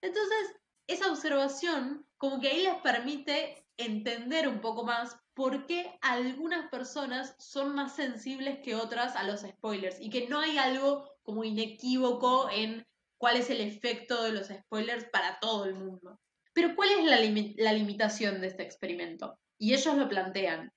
Entonces, 0.00 0.56
esa 0.86 1.10
observación 1.10 2.06
como 2.18 2.40
que 2.40 2.48
ahí 2.48 2.62
les 2.62 2.76
permite 2.76 3.66
entender 3.76 4.48
un 4.48 4.60
poco 4.60 4.84
más 4.84 5.16
por 5.34 5.66
qué 5.66 5.98
algunas 6.00 6.70
personas 6.70 7.34
son 7.38 7.74
más 7.74 7.96
sensibles 7.96 8.60
que 8.60 8.76
otras 8.76 9.16
a 9.16 9.24
los 9.24 9.40
spoilers 9.40 10.00
y 10.00 10.10
que 10.10 10.28
no 10.28 10.38
hay 10.38 10.58
algo 10.58 11.10
como 11.22 11.42
inequívoco 11.42 12.48
en 12.50 12.86
cuál 13.18 13.36
es 13.36 13.50
el 13.50 13.60
efecto 13.60 14.22
de 14.22 14.32
los 14.32 14.48
spoilers 14.48 15.06
para 15.10 15.40
todo 15.40 15.64
el 15.64 15.74
mundo. 15.74 16.20
Pero 16.52 16.76
¿cuál 16.76 16.90
es 16.90 17.04
la, 17.04 17.72
limitación 17.72 18.40
de 18.40 18.46
este 18.46 18.62
experimento? 18.62 19.36
Y 19.58 19.74
ellos 19.74 19.96
lo 19.96 20.08
plantean. 20.08 20.72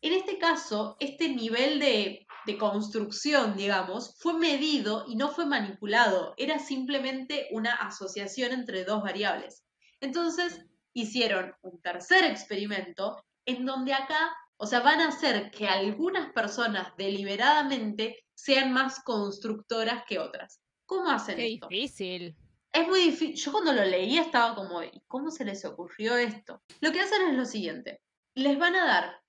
En 0.00 0.12
este 0.12 0.38
caso, 0.38 0.96
este 1.00 1.28
nivel 1.28 1.80
de, 1.80 2.26
de 2.46 2.58
construcción, 2.58 3.56
digamos, 3.56 4.16
fue 4.20 4.34
medido 4.34 5.04
y 5.08 5.16
no 5.16 5.28
fue 5.28 5.44
manipulado, 5.46 6.34
era 6.36 6.58
simplemente 6.58 7.48
una 7.50 7.74
asociación 7.74 8.52
entre 8.52 8.84
dos 8.84 9.02
variables. 9.02 9.64
Entonces, 10.00 10.64
hicieron 10.92 11.52
un 11.62 11.80
tercer 11.80 12.24
experimento 12.24 13.24
en 13.44 13.64
donde 13.64 13.92
acá, 13.94 14.36
o 14.56 14.66
sea, 14.66 14.80
van 14.80 15.00
a 15.00 15.08
hacer 15.08 15.50
que 15.50 15.66
algunas 15.68 16.32
personas 16.32 16.92
deliberadamente 16.96 18.24
sean 18.34 18.72
más 18.72 19.00
constructoras 19.02 20.04
que 20.06 20.18
otras. 20.18 20.60
¿Cómo 20.86 21.10
hacen 21.10 21.36
Qué 21.36 21.54
esto? 21.54 21.68
difícil. 21.68 22.36
Es 22.72 22.86
muy 22.86 23.00
difícil. 23.00 23.34
Yo 23.34 23.52
cuando 23.52 23.72
lo 23.72 23.84
leí 23.84 24.18
estaba 24.18 24.54
como, 24.54 24.80
¿cómo 25.06 25.30
se 25.30 25.44
les 25.44 25.64
ocurrió 25.64 26.16
esto? 26.16 26.62
Lo 26.80 26.92
que 26.92 27.00
hacen 27.00 27.28
es 27.28 27.36
lo 27.36 27.44
siguiente. 27.44 28.00
Les 28.34 28.58
van 28.58 28.74
a 28.76 28.86
dar 28.86 29.22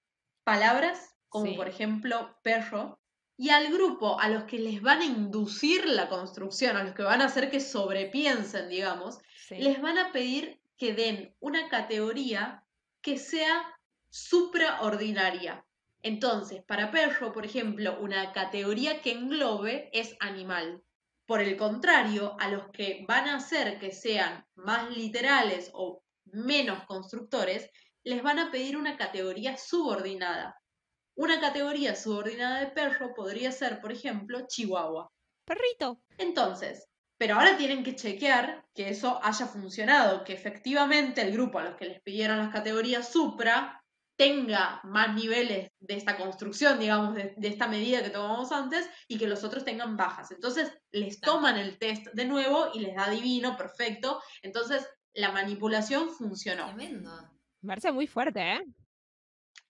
palabras, 0.44 1.16
como 1.30 1.56
por 1.56 1.68
ejemplo 1.68 2.38
perro, 2.44 3.00
Y 3.42 3.52
al 3.52 3.72
grupo, 3.72 4.20
a 4.20 4.28
los 4.28 4.44
que 4.44 4.60
les 4.60 4.82
van 4.82 5.00
a 5.00 5.06
inducir 5.06 5.86
la 5.86 6.10
construcción, 6.10 6.76
a 6.76 6.84
los 6.84 6.94
que 6.94 7.04
van 7.04 7.22
a 7.22 7.26
hacer 7.28 7.50
que 7.50 7.62
sobrepiensen, 7.62 8.68
digamos, 8.68 9.18
Sí. 9.48 9.56
les 9.60 9.82
van 9.82 9.98
a 9.98 10.12
pedir 10.12 10.62
que 10.78 10.94
den 10.94 11.34
una 11.40 11.70
categoría 11.70 12.66
que 13.02 13.18
sea 13.18 13.80
supraordinaria. 14.10 15.66
Entonces, 16.02 16.64
para 16.66 16.92
perro, 16.92 17.32
por 17.32 17.46
ejemplo, 17.46 17.98
una 18.02 18.34
categoría 18.34 19.02
que 19.02 19.12
englobe 19.14 19.90
es 19.94 20.16
animal. 20.20 20.84
Por 21.26 21.40
el 21.42 21.56
contrario, 21.56 22.36
a 22.40 22.50
los 22.50 22.70
que 22.72 23.06
van 23.08 23.30
a 23.30 23.36
hacer 23.38 23.80
que 23.80 23.92
sean 23.92 24.46
más 24.56 24.90
literales 24.90 25.70
o 25.74 26.04
menos 26.26 26.84
constructores, 26.86 27.70
les 28.04 28.22
van 28.24 28.40
a 28.40 28.52
pedir 28.52 28.78
una 28.78 28.98
categoría 28.98 29.58
subordinada. 29.58 30.56
Una 31.16 31.40
categoría 31.40 31.96
subordinada 31.96 32.62
de 32.62 32.68
perro 32.68 33.14
podría 33.14 33.52
ser, 33.52 33.82
por 33.82 33.92
ejemplo, 33.92 34.46
chihuahua. 34.48 35.12
Perrito. 35.46 36.02
Entonces, 36.18 36.88
pero 37.18 37.36
ahora 37.36 37.58
tienen 37.58 37.84
que 37.84 37.96
chequear 37.96 38.66
que 38.74 38.90
eso 38.90 39.20
haya 39.22 39.46
funcionado, 39.46 40.24
que 40.24 40.34
efectivamente 40.34 41.22
el 41.22 41.34
grupo 41.34 41.60
a 41.60 41.64
los 41.64 41.76
que 41.76 41.86
les 41.86 42.02
pidieron 42.02 42.38
las 42.38 42.54
categorías 42.54 43.12
supra 43.12 43.84
tenga 44.16 44.82
más 44.84 45.14
niveles 45.16 45.72
de 45.80 45.96
esta 45.96 46.18
construcción, 46.18 46.80
digamos, 46.80 47.16
de, 47.16 47.34
de 47.36 47.48
esta 47.48 47.68
medida 47.68 48.04
que 48.04 48.10
tomamos 48.10 48.52
antes, 48.52 48.90
y 49.08 49.18
que 49.18 49.28
los 49.28 49.44
otros 49.44 49.66
tengan 49.66 49.98
bajas. 49.98 50.32
Entonces, 50.32 50.72
les 50.92 51.20
toman 51.20 51.58
el 51.58 51.78
test 51.78 52.08
de 52.14 52.26
nuevo 52.26 52.70
y 52.74 52.80
les 52.80 52.96
da 52.96 53.10
divino, 53.10 53.58
perfecto. 53.58 54.22
Entonces, 54.42 54.88
la 55.14 55.32
manipulación 55.32 56.10
funcionó. 56.10 56.68
Tremendo. 56.68 57.29
Me 57.62 57.70
parece 57.70 57.92
muy 57.92 58.08
fuerte, 58.08 58.42
¿eh? 58.42 58.64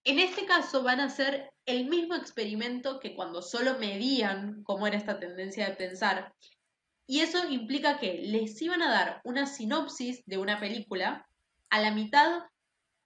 En 0.04 0.20
este 0.20 0.46
caso 0.46 0.84
van 0.84 1.00
a 1.00 1.06
hacer 1.06 1.52
el 1.66 1.88
mismo 1.88 2.16
experimento 2.16 3.00
que 3.00 3.16
cuando 3.16 3.42
solo 3.42 3.78
medían 3.78 4.64
cómo 4.64 4.88
era 4.88 4.98
esta 4.98 5.20
tendencia 5.20 5.68
de 5.70 5.76
pensar. 5.76 6.34
Y 7.06 7.20
eso 7.20 7.50
implica 7.50 8.00
que 8.00 8.20
les 8.20 8.62
iban 8.62 8.82
a 8.82 8.90
dar 8.90 9.22
una 9.24 9.46
sinopsis 9.46 10.24
de 10.26 10.38
una 10.38 10.60
película, 10.60 11.28
a 11.70 11.82
la 11.82 11.92
mitad 11.92 12.44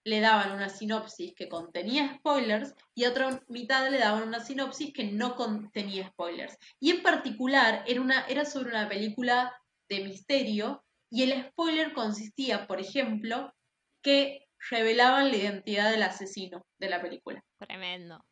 le 0.06 0.19
daban 0.19 0.52
una 0.52 0.69
sinopsis 0.69 1.34
que 1.36 1.48
contenía 1.48 2.17
spoilers 2.17 2.74
y 2.93 3.06
a 3.06 3.10
otra 3.10 3.41
mitad 3.48 3.89
le 3.89 4.00
daban 4.00 4.28
una 4.28 4.41
sinopsis 4.41 4.93
que 4.93 5.06
no 5.06 5.36
contenía 5.36 6.10
spoilers. 6.10 6.58
Y 6.80 6.91
en 6.91 7.02
particular 7.02 7.84
era, 7.88 8.02
una, 8.02 8.26
era 8.28 8.46
sobre 8.46 8.69
una 8.69 8.89
película 8.89 9.54
de 9.89 10.04
misterio 10.04 10.84
y 11.10 11.24
el 11.24 11.50
spoiler 11.50 11.93
consistía, 11.93 12.67
por 12.67 12.82
ejemplo, 12.82 13.54
que 14.02 14.43
revelaban 14.69 15.30
la 15.30 15.38
identidad 15.38 15.91
del 15.91 16.04
asesino 16.04 16.65
de 16.80 16.89
la 16.89 17.02
película. 17.02 17.43
Tremendo. 17.60 18.23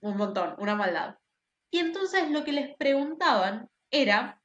Un 0.00 0.16
montón, 0.16 0.54
una 0.58 0.74
maldad. 0.74 1.16
Y 1.70 1.78
entonces 1.78 2.30
lo 2.30 2.44
que 2.44 2.52
les 2.52 2.76
preguntaban 2.76 3.68
era 3.90 4.40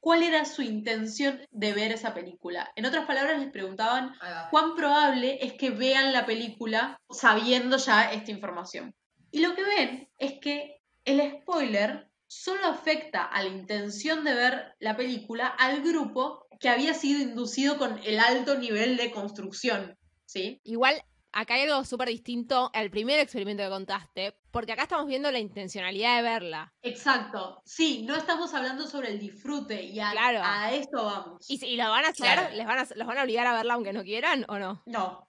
cuál 0.00 0.22
era 0.22 0.44
su 0.44 0.62
intención 0.62 1.40
de 1.50 1.72
ver 1.72 1.92
esa 1.92 2.14
película. 2.14 2.70
En 2.76 2.86
otras 2.86 3.06
palabras, 3.06 3.40
les 3.40 3.50
preguntaban 3.50 4.14
cuán 4.50 4.74
probable 4.76 5.38
es 5.44 5.54
que 5.54 5.70
vean 5.70 6.12
la 6.12 6.26
película 6.26 7.00
sabiendo 7.10 7.76
ya 7.76 8.12
esta 8.12 8.30
información. 8.30 8.94
Y 9.32 9.40
lo 9.40 9.54
que 9.54 9.64
ven 9.64 10.08
es 10.18 10.38
que 10.40 10.80
el 11.04 11.40
spoiler 11.42 12.08
solo 12.28 12.66
afecta 12.66 13.24
a 13.24 13.42
la 13.42 13.48
intención 13.48 14.24
de 14.24 14.34
ver 14.34 14.74
la 14.78 14.96
película 14.96 15.46
al 15.46 15.82
grupo 15.82 16.46
que 16.58 16.68
había 16.68 16.94
sido 16.94 17.20
inducido 17.20 17.76
con 17.76 17.98
el 18.04 18.18
alto 18.18 18.56
nivel 18.56 18.96
de 18.96 19.10
construcción, 19.10 19.96
¿sí? 20.26 20.60
Igual, 20.64 21.02
acá 21.32 21.54
hay 21.54 21.62
algo 21.62 21.84
súper 21.84 22.08
distinto 22.08 22.70
al 22.74 22.90
primer 22.90 23.18
experimento 23.18 23.62
que 23.62 23.68
contaste, 23.70 24.34
porque 24.50 24.72
acá 24.72 24.82
estamos 24.84 25.06
viendo 25.06 25.30
la 25.30 25.38
intencionalidad 25.38 26.16
de 26.16 26.22
verla. 26.22 26.74
Exacto. 26.82 27.62
Sí, 27.64 28.02
no 28.02 28.14
estamos 28.16 28.52
hablando 28.54 28.86
sobre 28.86 29.10
el 29.10 29.18
disfrute 29.18 29.82
y 29.82 30.00
a, 30.00 30.10
Claro. 30.12 30.40
a 30.42 30.72
eso 30.72 31.04
vamos. 31.04 31.50
¿Y, 31.50 31.58
si- 31.58 31.66
y 31.66 31.76
lo 31.76 31.90
van 31.90 32.04
a 32.04 32.08
hacer? 32.08 32.26
Claro. 32.26 32.54
¿Les 32.54 32.66
van 32.66 32.78
a, 32.78 32.86
¿Los 32.94 33.06
van 33.06 33.18
a 33.18 33.22
obligar 33.22 33.46
a 33.46 33.54
verla 33.54 33.74
aunque 33.74 33.92
no 33.92 34.02
quieran 34.02 34.44
o 34.48 34.58
no? 34.58 34.82
No. 34.86 35.28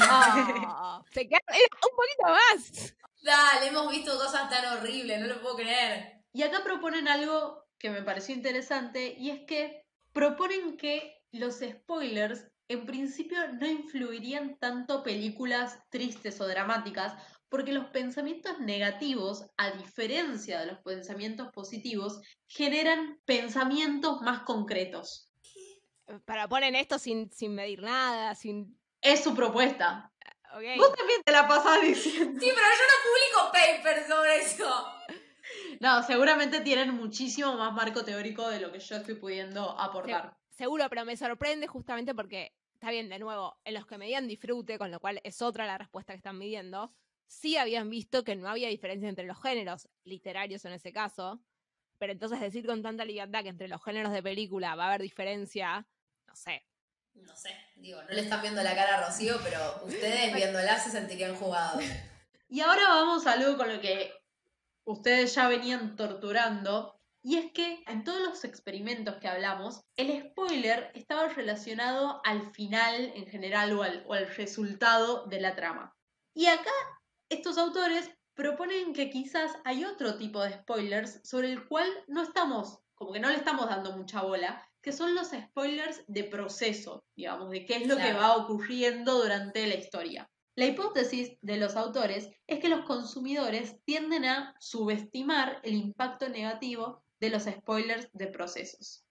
Oh, 0.00 1.04
se 1.12 1.28
quedan- 1.28 1.40
eh, 1.48 1.68
un 1.82 1.96
poquito 1.96 2.28
más. 2.28 2.94
Dale, 3.22 3.66
hemos 3.68 3.90
visto 3.90 4.16
cosas 4.16 4.48
tan 4.48 4.78
horribles, 4.78 5.20
no 5.20 5.26
lo 5.26 5.40
puedo 5.42 5.56
creer. 5.56 6.22
Y 6.32 6.42
acá 6.42 6.62
proponen 6.62 7.08
algo 7.08 7.64
que 7.78 7.90
me 7.90 8.02
pareció 8.02 8.34
interesante 8.34 9.14
y 9.18 9.30
es 9.30 9.40
que 9.46 9.82
proponen 10.12 10.76
que 10.76 11.20
los 11.32 11.56
spoilers 11.60 12.46
en 12.68 12.86
principio 12.86 13.38
no 13.52 13.66
influirían 13.66 14.56
tanto 14.58 15.02
películas 15.02 15.78
tristes 15.90 16.40
o 16.40 16.46
dramáticas 16.46 17.14
porque 17.48 17.72
los 17.72 17.86
pensamientos 17.86 18.58
negativos, 18.58 19.46
a 19.56 19.70
diferencia 19.70 20.60
de 20.60 20.66
los 20.66 20.78
pensamientos 20.80 21.52
positivos, 21.52 22.20
generan 22.48 23.20
pensamientos 23.24 24.20
más 24.20 24.40
concretos. 24.40 25.30
Para 26.24 26.48
ponen 26.48 26.74
esto 26.74 26.98
sin, 26.98 27.30
sin 27.32 27.54
medir 27.54 27.82
nada, 27.82 28.34
sin. 28.34 28.76
Es 29.00 29.22
su 29.22 29.34
propuesta. 29.34 30.12
ok. 30.54 30.78
Vos 30.78 30.94
también 30.94 31.22
te 31.24 31.32
la 31.32 31.46
pasás 31.46 31.80
diciendo. 31.82 32.40
Sí, 32.40 32.50
pero 32.52 32.66
yo 32.66 32.84
no 32.90 32.98
publico 33.04 33.52
papers 33.52 34.08
sobre 34.08 34.36
eso. 34.36 34.86
No, 35.80 36.02
seguramente 36.02 36.60
tienen 36.60 36.94
muchísimo 36.94 37.56
más 37.56 37.72
marco 37.72 38.04
teórico 38.04 38.48
de 38.48 38.60
lo 38.60 38.72
que 38.72 38.80
yo 38.80 38.96
estoy 38.96 39.14
pudiendo 39.14 39.78
aportar. 39.78 40.36
Seguro, 40.56 40.88
pero 40.88 41.04
me 41.04 41.18
sorprende 41.18 41.66
justamente 41.66 42.14
porque, 42.14 42.54
está 42.72 42.90
bien, 42.90 43.10
de 43.10 43.18
nuevo, 43.18 43.58
en 43.64 43.74
los 43.74 43.86
que 43.86 43.98
medían 43.98 44.26
disfrute, 44.26 44.78
con 44.78 44.90
lo 44.90 45.00
cual 45.00 45.20
es 45.22 45.42
otra 45.42 45.66
la 45.66 45.76
respuesta 45.76 46.14
que 46.14 46.16
están 46.16 46.38
midiendo, 46.38 46.94
sí 47.26 47.58
habían 47.58 47.90
visto 47.90 48.24
que 48.24 48.36
no 48.36 48.48
había 48.48 48.68
diferencia 48.68 49.06
entre 49.06 49.26
los 49.26 49.40
géneros, 49.42 49.86
literarios 50.04 50.64
en 50.64 50.72
ese 50.72 50.94
caso, 50.94 51.42
pero 51.98 52.12
entonces 52.12 52.40
decir 52.40 52.64
con 52.64 52.82
tanta 52.82 53.04
libertad 53.04 53.42
que 53.42 53.50
entre 53.50 53.68
los 53.68 53.84
géneros 53.84 54.12
de 54.12 54.22
película 54.22 54.74
va 54.76 54.84
a 54.84 54.88
haber 54.88 55.02
diferencia, 55.02 55.86
no 56.26 56.34
sé. 56.34 56.64
No 57.12 57.36
sé, 57.36 57.54
digo, 57.76 58.02
no 58.02 58.08
le 58.08 58.22
están 58.22 58.40
viendo 58.40 58.62
la 58.62 58.74
cara 58.74 58.96
a 58.96 59.06
Rocío, 59.06 59.38
pero 59.42 59.84
ustedes 59.84 60.34
viéndola 60.34 60.78
se 60.78 60.90
sentirían 60.90 61.34
jugados. 61.34 61.84
Y 62.48 62.60
ahora 62.60 62.88
vamos 62.88 63.26
a 63.26 63.32
algo 63.32 63.58
con 63.58 63.72
lo 63.74 63.80
que 63.80 64.12
ustedes 64.84 65.34
ya 65.34 65.48
venían 65.48 65.96
torturando, 65.96 66.95
y 67.28 67.38
es 67.38 67.50
que 67.50 67.82
en 67.88 68.04
todos 68.04 68.20
los 68.20 68.44
experimentos 68.44 69.16
que 69.16 69.26
hablamos, 69.26 69.80
el 69.96 70.30
spoiler 70.30 70.92
estaba 70.94 71.26
relacionado 71.26 72.20
al 72.24 72.52
final 72.52 73.10
en 73.16 73.26
general 73.26 73.76
o 73.76 73.82
al, 73.82 74.04
o 74.06 74.14
al 74.14 74.32
resultado 74.36 75.26
de 75.26 75.40
la 75.40 75.56
trama. 75.56 75.92
Y 76.36 76.46
acá 76.46 76.70
estos 77.28 77.58
autores 77.58 78.08
proponen 78.34 78.92
que 78.92 79.10
quizás 79.10 79.50
hay 79.64 79.84
otro 79.84 80.18
tipo 80.18 80.40
de 80.40 80.52
spoilers 80.52 81.20
sobre 81.28 81.50
el 81.50 81.66
cual 81.66 81.88
no 82.06 82.22
estamos, 82.22 82.78
como 82.94 83.12
que 83.12 83.18
no 83.18 83.28
le 83.28 83.38
estamos 83.38 83.68
dando 83.68 83.96
mucha 83.96 84.22
bola, 84.22 84.64
que 84.80 84.92
son 84.92 85.16
los 85.16 85.30
spoilers 85.30 86.04
de 86.06 86.22
proceso, 86.22 87.02
digamos, 87.16 87.50
de 87.50 87.66
qué 87.66 87.78
es 87.78 87.88
lo 87.88 87.96
que 87.96 88.12
va 88.12 88.36
ocurriendo 88.36 89.18
durante 89.20 89.66
la 89.66 89.74
historia. 89.74 90.30
La 90.54 90.66
hipótesis 90.66 91.36
de 91.42 91.56
los 91.56 91.74
autores 91.74 92.30
es 92.46 92.60
que 92.60 92.68
los 92.68 92.84
consumidores 92.84 93.82
tienden 93.84 94.26
a 94.26 94.54
subestimar 94.60 95.60
el 95.64 95.74
impacto 95.74 96.28
negativo 96.28 97.02
de 97.20 97.30
los 97.30 97.44
spoilers 97.44 98.08
de 98.12 98.26
procesos. 98.28 99.04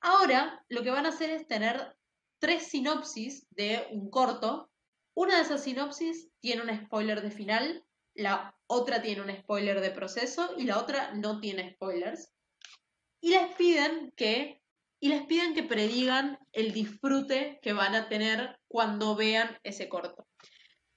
Ahora 0.00 0.64
lo 0.68 0.82
que 0.82 0.90
van 0.90 1.06
a 1.06 1.10
hacer 1.10 1.30
es 1.30 1.46
tener 1.46 1.96
tres 2.38 2.68
sinopsis 2.68 3.46
de 3.50 3.86
un 3.90 4.10
corto. 4.10 4.70
Una 5.14 5.36
de 5.36 5.42
esas 5.42 5.64
sinopsis 5.64 6.30
tiene 6.40 6.62
un 6.62 6.84
spoiler 6.84 7.20
de 7.22 7.30
final, 7.30 7.84
la 8.14 8.54
otra 8.66 9.02
tiene 9.02 9.22
un 9.22 9.36
spoiler 9.36 9.80
de 9.80 9.90
proceso 9.90 10.54
y 10.56 10.64
la 10.64 10.78
otra 10.78 11.14
no 11.14 11.40
tiene 11.40 11.72
spoilers. 11.74 12.32
Y 13.20 13.30
les 13.30 13.54
piden 13.56 14.12
que 14.16 14.62
y 15.00 15.08
les 15.08 15.24
piden 15.26 15.54
que 15.54 15.62
predigan 15.62 16.38
el 16.52 16.72
disfrute 16.72 17.60
que 17.62 17.72
van 17.72 17.94
a 17.94 18.08
tener 18.08 18.58
cuando 18.66 19.14
vean 19.14 19.56
ese 19.62 19.88
corto. 19.88 20.26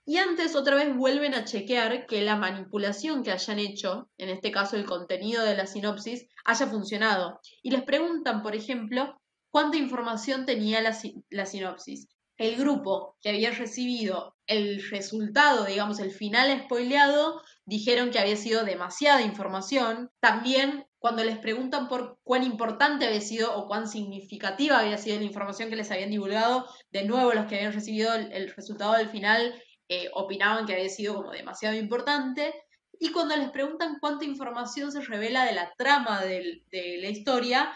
Y 0.05 0.17
antes 0.17 0.55
otra 0.55 0.75
vez 0.75 0.95
vuelven 0.95 1.35
a 1.35 1.45
chequear 1.45 2.07
que 2.07 2.21
la 2.21 2.35
manipulación 2.35 3.23
que 3.23 3.31
hayan 3.31 3.59
hecho, 3.59 4.09
en 4.17 4.29
este 4.29 4.51
caso 4.51 4.75
el 4.75 4.85
contenido 4.85 5.43
de 5.43 5.55
la 5.55 5.67
sinopsis, 5.67 6.27
haya 6.43 6.67
funcionado. 6.67 7.39
Y 7.61 7.69
les 7.69 7.83
preguntan, 7.83 8.41
por 8.41 8.55
ejemplo, 8.55 9.21
cuánta 9.51 9.77
información 9.77 10.45
tenía 10.45 10.81
la, 10.81 10.97
la 11.29 11.45
sinopsis. 11.45 12.07
El 12.37 12.55
grupo 12.55 13.15
que 13.21 13.29
había 13.29 13.51
recibido 13.51 14.35
el 14.47 14.83
resultado, 14.89 15.65
digamos, 15.65 15.99
el 15.99 16.09
final 16.09 16.63
spoileado, 16.63 17.39
dijeron 17.65 18.09
que 18.09 18.17
había 18.17 18.35
sido 18.35 18.65
demasiada 18.65 19.21
información. 19.21 20.09
También 20.19 20.85
cuando 20.97 21.23
les 21.23 21.37
preguntan 21.37 21.87
por 21.87 22.17
cuán 22.23 22.43
importante 22.43 23.05
había 23.05 23.21
sido 23.21 23.55
o 23.55 23.67
cuán 23.67 23.87
significativa 23.87 24.79
había 24.79 24.97
sido 24.97 25.17
la 25.17 25.25
información 25.25 25.69
que 25.69 25.75
les 25.75 25.91
habían 25.91 26.09
divulgado, 26.09 26.65
de 26.89 27.05
nuevo 27.05 27.33
los 27.33 27.45
que 27.45 27.55
habían 27.55 27.73
recibido 27.73 28.15
el 28.15 28.51
resultado 28.55 28.93
del 28.93 29.09
final 29.09 29.53
eh, 29.93 30.09
opinaban 30.13 30.65
que 30.65 30.73
había 30.73 30.87
sido 30.87 31.15
como 31.15 31.31
demasiado 31.31 31.75
importante. 31.75 32.53
Y 32.97 33.11
cuando 33.11 33.35
les 33.35 33.49
preguntan 33.51 33.97
cuánta 33.99 34.23
información 34.23 34.89
se 34.91 35.01
revela 35.01 35.43
de 35.43 35.51
la 35.53 35.73
trama 35.77 36.21
del- 36.23 36.63
de 36.71 36.97
la 37.01 37.09
historia, 37.09 37.73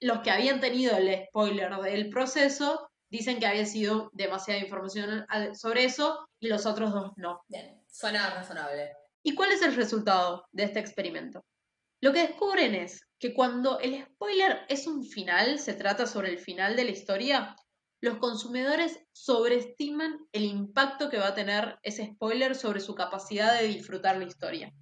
los 0.00 0.20
que 0.20 0.30
habían 0.30 0.60
tenido 0.60 0.96
el 0.96 1.26
spoiler 1.26 1.76
del 1.76 2.08
proceso 2.08 2.88
dicen 3.10 3.38
que 3.38 3.46
había 3.46 3.66
sido 3.66 4.10
demasiada 4.14 4.60
información 4.60 5.26
sobre 5.54 5.84
eso 5.84 6.26
y 6.40 6.48
los 6.48 6.64
otros 6.64 6.92
dos 6.92 7.12
no. 7.16 7.42
Bien, 7.48 7.82
suena 7.86 8.30
razonable. 8.30 8.92
¿Y 9.22 9.34
cuál 9.34 9.50
es 9.52 9.60
el 9.60 9.74
resultado 9.76 10.46
de 10.52 10.64
este 10.64 10.78
experimento? 10.80 11.44
Lo 12.00 12.12
que 12.12 12.28
descubren 12.28 12.74
es 12.74 13.02
que 13.18 13.34
cuando 13.34 13.78
el 13.80 14.04
spoiler 14.06 14.64
es 14.68 14.86
un 14.86 15.04
final, 15.04 15.58
se 15.58 15.74
trata 15.74 16.06
sobre 16.06 16.30
el 16.30 16.38
final 16.38 16.76
de 16.76 16.84
la 16.84 16.92
historia, 16.92 17.56
los 18.00 18.18
consumidores 18.18 19.00
sobreestiman 19.12 20.18
el 20.32 20.44
impacto 20.44 21.10
que 21.10 21.18
va 21.18 21.28
a 21.28 21.34
tener 21.34 21.78
ese 21.82 22.06
spoiler 22.06 22.54
sobre 22.54 22.80
su 22.80 22.94
capacidad 22.94 23.58
de 23.58 23.66
disfrutar 23.66 24.16
la 24.16 24.24
historia. 24.24 24.72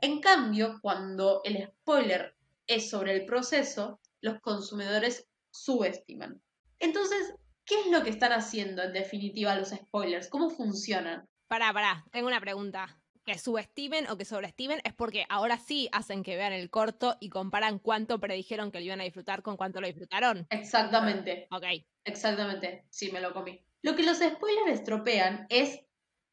En 0.00 0.20
cambio, 0.20 0.78
cuando 0.80 1.40
el 1.44 1.66
spoiler 1.66 2.34
es 2.66 2.88
sobre 2.88 3.16
el 3.16 3.26
proceso, 3.26 4.00
los 4.20 4.40
consumidores 4.40 5.28
subestiman. 5.50 6.40
Entonces, 6.78 7.34
¿qué 7.64 7.80
es 7.80 7.86
lo 7.90 8.02
que 8.02 8.10
están 8.10 8.32
haciendo 8.32 8.82
en 8.82 8.92
definitiva 8.92 9.56
los 9.56 9.70
spoilers? 9.70 10.28
¿Cómo 10.28 10.50
funcionan? 10.50 11.28
Pará, 11.48 11.72
pará, 11.72 12.04
tengo 12.12 12.28
una 12.28 12.40
pregunta. 12.40 13.00
Que 13.26 13.38
subestimen 13.38 14.08
o 14.08 14.16
que 14.16 14.24
sobreestimen 14.24 14.80
es 14.84 14.94
porque 14.94 15.26
ahora 15.28 15.58
sí 15.58 15.88
hacen 15.92 16.22
que 16.22 16.36
vean 16.36 16.52
el 16.52 16.70
corto 16.70 17.16
y 17.20 17.28
comparan 17.28 17.78
cuánto 17.78 18.18
predijeron 18.18 18.72
que 18.72 18.80
lo 18.80 18.86
iban 18.86 19.00
a 19.00 19.04
disfrutar 19.04 19.42
con 19.42 19.56
cuánto 19.56 19.80
lo 19.80 19.86
disfrutaron. 19.86 20.46
Exactamente. 20.50 21.46
Ok. 21.50 21.64
Exactamente, 22.04 22.86
sí, 22.90 23.12
me 23.12 23.20
lo 23.20 23.32
comí. 23.32 23.62
Lo 23.82 23.94
que 23.94 24.02
los 24.02 24.18
spoilers 24.18 24.80
estropean 24.80 25.46
es 25.48 25.80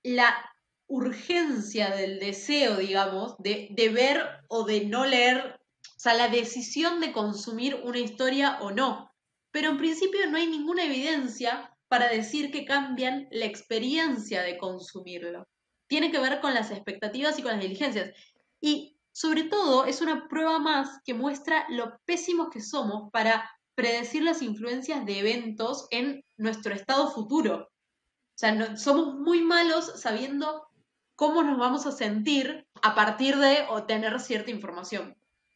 la 0.04 0.34
urgencia 0.88 1.90
del 1.90 2.20
deseo, 2.20 2.78
digamos, 2.78 3.36
de, 3.40 3.68
de 3.72 3.90
ver 3.90 4.24
o 4.48 4.64
de 4.66 4.86
no 4.86 5.06
leer, 5.06 5.60
o 5.96 6.00
sea, 6.00 6.14
la 6.14 6.30
decisión 6.30 7.02
de 7.02 7.12
consumir 7.12 7.76
una 7.84 8.00
historia 8.00 8.60
o 8.62 8.72
no. 8.72 9.12
Pero 9.52 9.72
en 9.72 9.78
principio 9.78 10.26
no 10.30 10.38
hay 10.38 10.48
ninguna 10.48 10.86
evidencia 10.86 11.78
para 11.90 12.10
decir 12.10 12.52
que 12.52 12.66
cambian 12.66 13.28
la 13.32 13.46
experiencia 13.46 14.42
de 14.42 14.58
consumirlo. 14.58 15.48
Tiene 15.88 16.12
que 16.12 16.20
ver 16.20 16.40
con 16.42 16.54
las 16.54 16.72
expectativas 16.72 17.40
y 17.40 17.42
con 17.42 17.54
las 17.54 17.62
diligencias. 17.62 18.12
Y 18.62 18.98
sobre 19.12 19.44
todo 19.44 19.86
es 19.86 20.02
una 20.02 20.28
prueba 20.28 20.60
más 20.60 21.02
que 21.04 21.14
muestra 21.14 21.66
lo 21.70 22.00
pésimos 22.06 22.50
que 22.50 22.62
somos 22.62 23.10
para 23.12 23.50
predecir 23.76 24.24
las 24.24 24.42
influencias 24.42 25.06
de 25.06 25.20
eventos 25.20 25.88
en 25.92 26.24
nuestro 26.38 26.74
estado 26.74 27.12
futuro. 27.12 27.70
O 27.70 28.40
sea, 28.40 28.78
somos 28.78 29.16
muy 29.16 29.42
malos 29.42 30.00
sabiendo 30.00 30.68
cómo 31.16 31.42
nos 31.44 31.58
vamos 31.58 31.86
a 31.88 31.92
sentir 31.92 32.68
a 32.82 32.94
partir 32.94 33.38
de 33.38 33.66
obtener 33.70 34.20
cierta 34.20 34.52
información. 34.52 35.16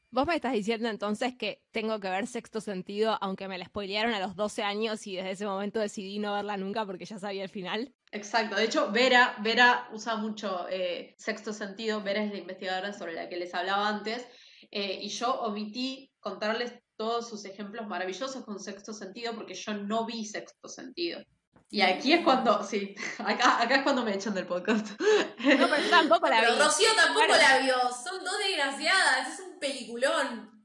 Vos 0.09 0.27
me 0.27 0.35
estás 0.35 0.53
diciendo 0.53 0.89
entonces 0.89 1.35
que 1.37 1.61
tengo 1.71 1.99
que 1.99 2.09
ver 2.09 2.27
sexto 2.27 2.59
sentido, 2.59 3.17
aunque 3.21 3.47
me 3.47 3.57
la 3.57 3.65
spoilearon 3.65 4.13
a 4.13 4.19
los 4.19 4.35
12 4.35 4.63
años 4.63 5.05
y 5.07 5.15
desde 5.15 5.31
ese 5.31 5.45
momento 5.45 5.79
decidí 5.79 6.19
no 6.19 6.33
verla 6.33 6.57
nunca 6.57 6.85
porque 6.85 7.05
ya 7.05 7.17
sabía 7.17 7.43
el 7.43 7.49
final. 7.49 7.93
Exacto, 8.11 8.55
de 8.55 8.65
hecho, 8.65 8.91
Vera, 8.91 9.37
Vera 9.39 9.87
usa 9.93 10.17
mucho 10.17 10.67
eh, 10.69 11.15
sexto 11.17 11.53
sentido, 11.53 12.01
Vera 12.01 12.23
es 12.23 12.31
la 12.31 12.39
investigadora 12.39 12.91
sobre 12.91 13.13
la 13.13 13.29
que 13.29 13.37
les 13.37 13.53
hablaba 13.53 13.87
antes, 13.87 14.27
eh, 14.69 14.99
y 15.01 15.07
yo 15.07 15.33
omití 15.41 16.11
contarles 16.19 16.73
todos 16.97 17.29
sus 17.29 17.45
ejemplos 17.45 17.87
maravillosos 17.87 18.43
con 18.43 18.59
sexto 18.59 18.93
sentido 18.93 19.33
porque 19.33 19.53
yo 19.55 19.73
no 19.73 20.05
vi 20.05 20.25
sexto 20.25 20.67
sentido. 20.67 21.21
Y 21.69 21.81
aquí 21.81 22.11
es 22.11 22.21
cuando, 22.23 22.61
sí, 22.63 22.93
acá, 23.19 23.61
acá 23.61 23.75
es 23.77 23.83
cuando 23.83 24.03
me 24.03 24.13
echan 24.13 24.33
del 24.33 24.45
podcast. 24.45 24.89
No, 24.99 25.67
pero 25.69 25.81
yo 25.81 25.89
tampoco 25.89 26.27
la 26.27 26.41
Pero 26.41 26.53
vi. 26.53 26.59
Rocío 26.59 26.89
tampoco 26.97 27.25
Claro. 27.27 27.41
la 27.41 27.59
vio. 27.59 27.75
Son 27.91 28.21
dos 28.23 28.37
desgraciadas. 28.45 29.29
Es 29.29 29.39
un 29.39 29.57
peliculón. 29.57 30.60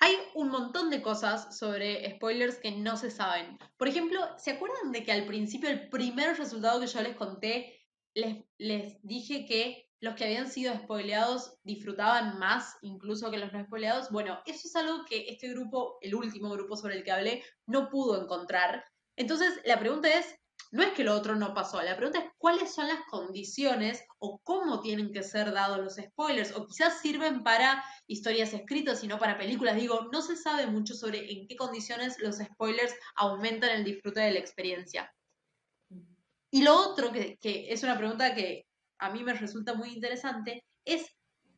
Hay 0.00 0.14
un 0.34 0.48
montón 0.50 0.90
de 0.90 1.02
cosas 1.02 1.58
sobre 1.58 2.08
spoilers 2.14 2.58
que 2.58 2.70
no 2.70 2.96
se 2.96 3.10
saben. 3.10 3.58
Por 3.76 3.88
ejemplo, 3.88 4.20
¿se 4.38 4.52
acuerdan 4.52 4.92
de 4.92 5.02
que 5.02 5.12
al 5.12 5.26
principio 5.26 5.68
el 5.68 5.88
primer 5.88 6.36
resultado 6.36 6.80
que 6.80 6.86
yo 6.86 7.02
les 7.02 7.16
conté, 7.16 7.84
les, 8.14 8.44
les 8.58 9.02
dije 9.02 9.44
que 9.44 9.88
los 10.00 10.14
que 10.14 10.24
habían 10.24 10.48
sido 10.48 10.74
spoileados 10.74 11.58
disfrutaban 11.64 12.38
más 12.38 12.76
incluso 12.82 13.30
que 13.30 13.38
los 13.38 13.52
no 13.52 13.64
spoileados? 13.64 14.10
Bueno, 14.10 14.38
eso 14.46 14.68
es 14.68 14.76
algo 14.76 15.04
que 15.04 15.26
este 15.28 15.48
grupo, 15.48 15.98
el 16.00 16.14
último 16.14 16.50
grupo 16.50 16.76
sobre 16.76 16.96
el 16.96 17.02
que 17.02 17.12
hablé, 17.12 17.42
no 17.66 17.88
pudo 17.88 18.22
encontrar. 18.22 18.84
Entonces, 19.16 19.60
la 19.64 19.80
pregunta 19.80 20.08
es, 20.16 20.38
no 20.70 20.82
es 20.82 20.92
que 20.92 21.04
lo 21.04 21.14
otro 21.14 21.34
no 21.34 21.54
pasó, 21.54 21.80
la 21.82 21.96
pregunta 21.96 22.18
es 22.18 22.30
cuáles 22.36 22.74
son 22.74 22.88
las 22.88 23.00
condiciones 23.10 24.04
o 24.18 24.40
cómo 24.42 24.80
tienen 24.80 25.12
que 25.12 25.22
ser 25.22 25.52
dados 25.52 25.78
los 25.78 25.96
spoilers, 25.96 26.54
o 26.54 26.66
quizás 26.66 27.00
sirven 27.00 27.42
para 27.42 27.82
historias 28.06 28.52
escritas 28.52 29.02
y 29.02 29.08
no 29.08 29.18
para 29.18 29.38
películas. 29.38 29.76
Digo, 29.76 30.08
no 30.12 30.20
se 30.20 30.36
sabe 30.36 30.66
mucho 30.66 30.94
sobre 30.94 31.30
en 31.32 31.46
qué 31.48 31.56
condiciones 31.56 32.18
los 32.18 32.36
spoilers 32.36 32.94
aumentan 33.16 33.70
el 33.70 33.84
disfrute 33.84 34.20
de 34.20 34.32
la 34.32 34.38
experiencia. 34.40 35.12
Y 36.50 36.62
lo 36.62 36.76
otro, 36.76 37.12
que, 37.12 37.38
que 37.38 37.72
es 37.72 37.82
una 37.82 37.96
pregunta 37.96 38.34
que 38.34 38.66
a 38.98 39.10
mí 39.10 39.22
me 39.22 39.34
resulta 39.34 39.74
muy 39.74 39.90
interesante, 39.90 40.64
es 40.84 41.06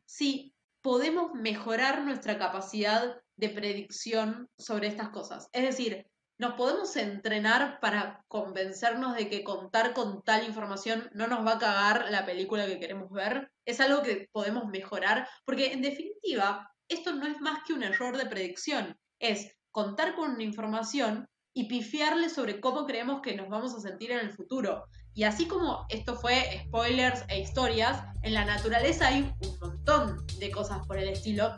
si 0.05 0.53
podemos 0.81 1.33
mejorar 1.33 2.03
nuestra 2.03 2.37
capacidad 2.37 3.21
de 3.35 3.49
predicción 3.49 4.49
sobre 4.57 4.87
estas 4.87 5.09
cosas. 5.09 5.49
Es 5.51 5.63
decir, 5.63 6.05
nos 6.41 6.55
podemos 6.55 6.95
entrenar 6.95 7.79
para 7.81 8.25
convencernos 8.27 9.15
de 9.15 9.29
que 9.29 9.43
contar 9.43 9.93
con 9.93 10.23
tal 10.23 10.43
información 10.43 11.07
no 11.13 11.27
nos 11.27 11.45
va 11.45 11.53
a 11.53 11.59
cagar 11.59 12.07
la 12.09 12.25
película 12.25 12.65
que 12.65 12.79
queremos 12.79 13.11
ver. 13.11 13.51
Es 13.63 13.79
algo 13.79 14.01
que 14.01 14.27
podemos 14.31 14.65
mejorar, 14.65 15.27
porque 15.45 15.71
en 15.71 15.83
definitiva, 15.83 16.67
esto 16.89 17.13
no 17.13 17.27
es 17.27 17.39
más 17.41 17.59
que 17.63 17.73
un 17.73 17.83
error 17.83 18.17
de 18.17 18.25
predicción. 18.25 18.97
Es 19.19 19.55
contar 19.69 20.15
con 20.15 20.31
una 20.31 20.41
información 20.41 21.27
y 21.53 21.65
pifiarle 21.67 22.27
sobre 22.27 22.59
cómo 22.59 22.87
creemos 22.87 23.21
que 23.21 23.35
nos 23.35 23.47
vamos 23.47 23.75
a 23.75 23.79
sentir 23.79 24.09
en 24.09 24.21
el 24.21 24.33
futuro. 24.33 24.85
Y 25.13 25.25
así 25.25 25.47
como 25.47 25.85
esto 25.89 26.15
fue 26.15 26.63
spoilers 26.65 27.23
e 27.27 27.39
historias, 27.39 28.03
en 28.23 28.33
la 28.33 28.45
naturaleza 28.45 29.09
hay 29.09 29.31
un 29.45 29.59
montón 29.59 30.25
de 30.39 30.49
cosas 30.49 30.79
por 30.87 30.97
el 30.97 31.09
estilo. 31.09 31.55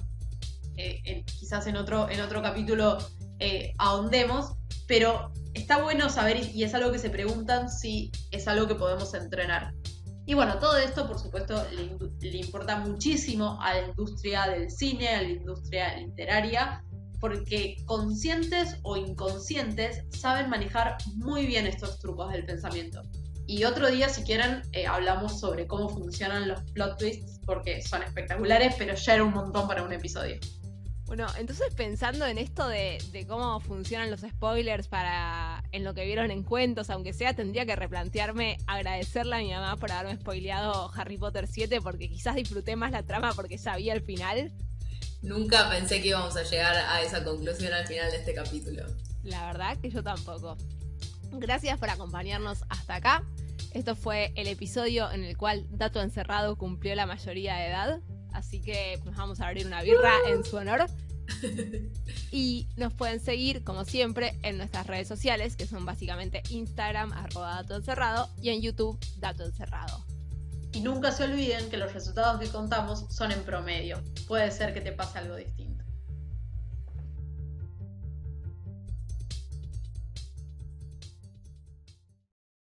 Eh, 0.76 1.00
en- 1.06 1.24
quizás 1.24 1.67
en 1.67 1.78
otro, 1.78 2.10
en 2.10 2.19
otro 2.19 2.41
capítulo 2.41 2.98
eh, 3.39 3.74
ahondemos, 3.78 4.56
pero 4.88 5.32
está 5.54 5.82
bueno 5.82 6.10
saber 6.10 6.38
y- 6.54 6.63
es 6.63 6.74
algo 6.74 6.91
que 6.91 7.00
se 7.00 7.10
preguntan 7.10 7.69
si 7.69 8.12
es 8.32 8.48
algo 8.48 8.67
que 8.67 8.76
podemos 8.76 9.13
entrenar. 9.13 9.74
Y 10.26 10.36
bueno, 10.36 10.58
todo 10.60 10.78
esto, 10.78 11.06
por 11.08 11.19
supuesto, 11.19 11.65
le, 11.74 12.30
le 12.32 12.38
importa 12.38 12.78
muchísimo 12.78 13.60
a 13.62 13.74
la 13.74 13.88
industria 13.88 14.48
del 14.48 14.72
cine, 14.72 15.10
a 15.10 15.22
la 15.22 15.30
industria 15.30 15.98
literaria, 15.98 16.82
porque 17.19 17.76
conscientes 17.86 18.78
o 18.84 18.96
inconscientes 18.98 20.04
saben 20.17 20.50
manejar 20.50 20.98
muy 21.15 21.46
bien 21.46 21.67
estos 21.67 22.00
trucos 22.00 22.32
del 22.32 22.46
pensamiento. 22.46 23.02
Y 23.46 23.65
otro 23.65 23.89
día, 23.91 24.08
si 24.08 24.24
quieren, 24.24 24.62
eh, 24.72 24.88
hablamos 24.88 25.39
sobre 25.41 25.67
cómo 25.67 25.89
funcionan 25.89 26.48
los 26.48 26.62
plot 26.72 26.98
twists, 26.98 27.41
porque 27.46 27.82
son 27.82 28.02
espectaculares, 28.04 28.76
pero 28.78 28.96
ya 28.96 29.15
era 29.15 29.24
un 29.26 29.34
montón 29.34 29.67
para 29.67 29.84
un 29.84 29.91
episodio. 29.91 30.38
Bueno, 31.06 31.28
entonces 31.38 31.74
pensando 31.76 32.26
en 32.26 32.38
esto 32.38 32.68
de, 32.68 32.98
de 33.12 33.28
cómo 33.28 33.60
funcionan 33.60 34.10
los 34.10 34.22
spoilers 34.22 34.88
para 34.88 35.63
en 35.72 35.84
lo 35.84 35.94
que 35.94 36.06
vieron 36.06 36.32
en 36.32 36.44
cuentos, 36.44 36.89
aunque 36.89 37.13
sea, 37.13 37.34
tendría 37.34 37.66
que 37.66 37.76
replantearme 37.76 38.58
agradecerle 38.68 39.36
a 39.36 39.39
mi 39.39 39.52
mamá 39.52 39.76
por 39.78 39.92
haberme 39.92 40.20
spoileado 40.20 40.92
Harry 40.96 41.18
Potter 41.18 41.48
7 41.48 41.82
porque 41.82 42.10
quizás 42.10 42.36
disfruté 42.36 42.76
más 42.76 42.92
la 42.92 43.04
trama 43.04 43.34
porque 43.34 43.58
sabía 43.58 43.94
el 43.94 44.02
final. 44.02 44.52
Nunca 45.22 45.70
pensé 45.70 46.02
que 46.02 46.10
íbamos 46.10 46.36
a 46.36 46.44
llegar 46.44 46.76
a 46.76 47.02
esa 47.02 47.24
conclusión 47.24 47.74
al 47.74 47.88
final 47.88 48.12
de 48.12 48.18
este 48.18 48.34
capítulo. 48.34 48.84
La 49.24 49.46
verdad 49.48 49.78
que 49.78 49.89
yo 49.89 50.04
tampoco. 50.04 50.58
Gracias 51.32 51.80
por 51.80 51.89
acompañarnos 51.89 52.63
hasta 52.70 52.96
acá. 52.96 53.24
Esto 53.74 53.96
fue 53.96 54.34
el 54.36 54.48
episodio 54.48 55.10
en 55.12 55.24
el 55.24 55.38
cual 55.38 55.66
Dato 55.72 56.02
Encerrado 56.02 56.58
cumplió 56.58 56.94
la 56.96 57.06
mayoría 57.06 57.56
de 57.56 57.68
edad. 57.68 58.00
Así 58.34 58.62
que 58.62 59.00
nos 59.06 59.15
vamos 59.15 59.39
a 59.39 59.48
abrir 59.48 59.65
una 59.65 59.82
birra 59.82 60.12
en 60.28 60.43
su 60.43 60.58
honor. 60.58 60.86
Y 62.32 62.67
nos 62.78 62.93
pueden 62.93 63.19
seguir, 63.19 63.63
como 63.63 63.86
siempre, 63.86 64.38
en 64.41 64.58
nuestras 64.58 64.88
redes 64.88 65.08
sociales, 65.08 65.56
que 65.56 65.67
son 65.67 65.86
básicamente 65.86 66.41
Instagram, 66.50 67.13
arroba 67.13 67.56
Dato 67.58 67.76
Encerrado, 67.76 68.28
y 68.41 68.50
en 68.50 68.62
YouTube, 68.62 69.00
Dato 69.19 69.46
Encerrado. 69.46 70.04
Y 70.74 70.82
nunca 70.82 71.12
se 71.12 71.26
olviden 71.26 71.69
que 71.69 71.78
los 71.78 71.93
resultados 71.93 72.39
que 72.39 72.48
contamos 72.50 73.06
son 73.10 73.32
en 73.32 73.43
promedio. 73.43 74.02
Puede 74.28 74.50
ser 74.50 74.74
que 74.74 74.82
te 74.82 74.91
pase 74.91 75.19
algo 75.19 75.36
distinto. 75.36 75.72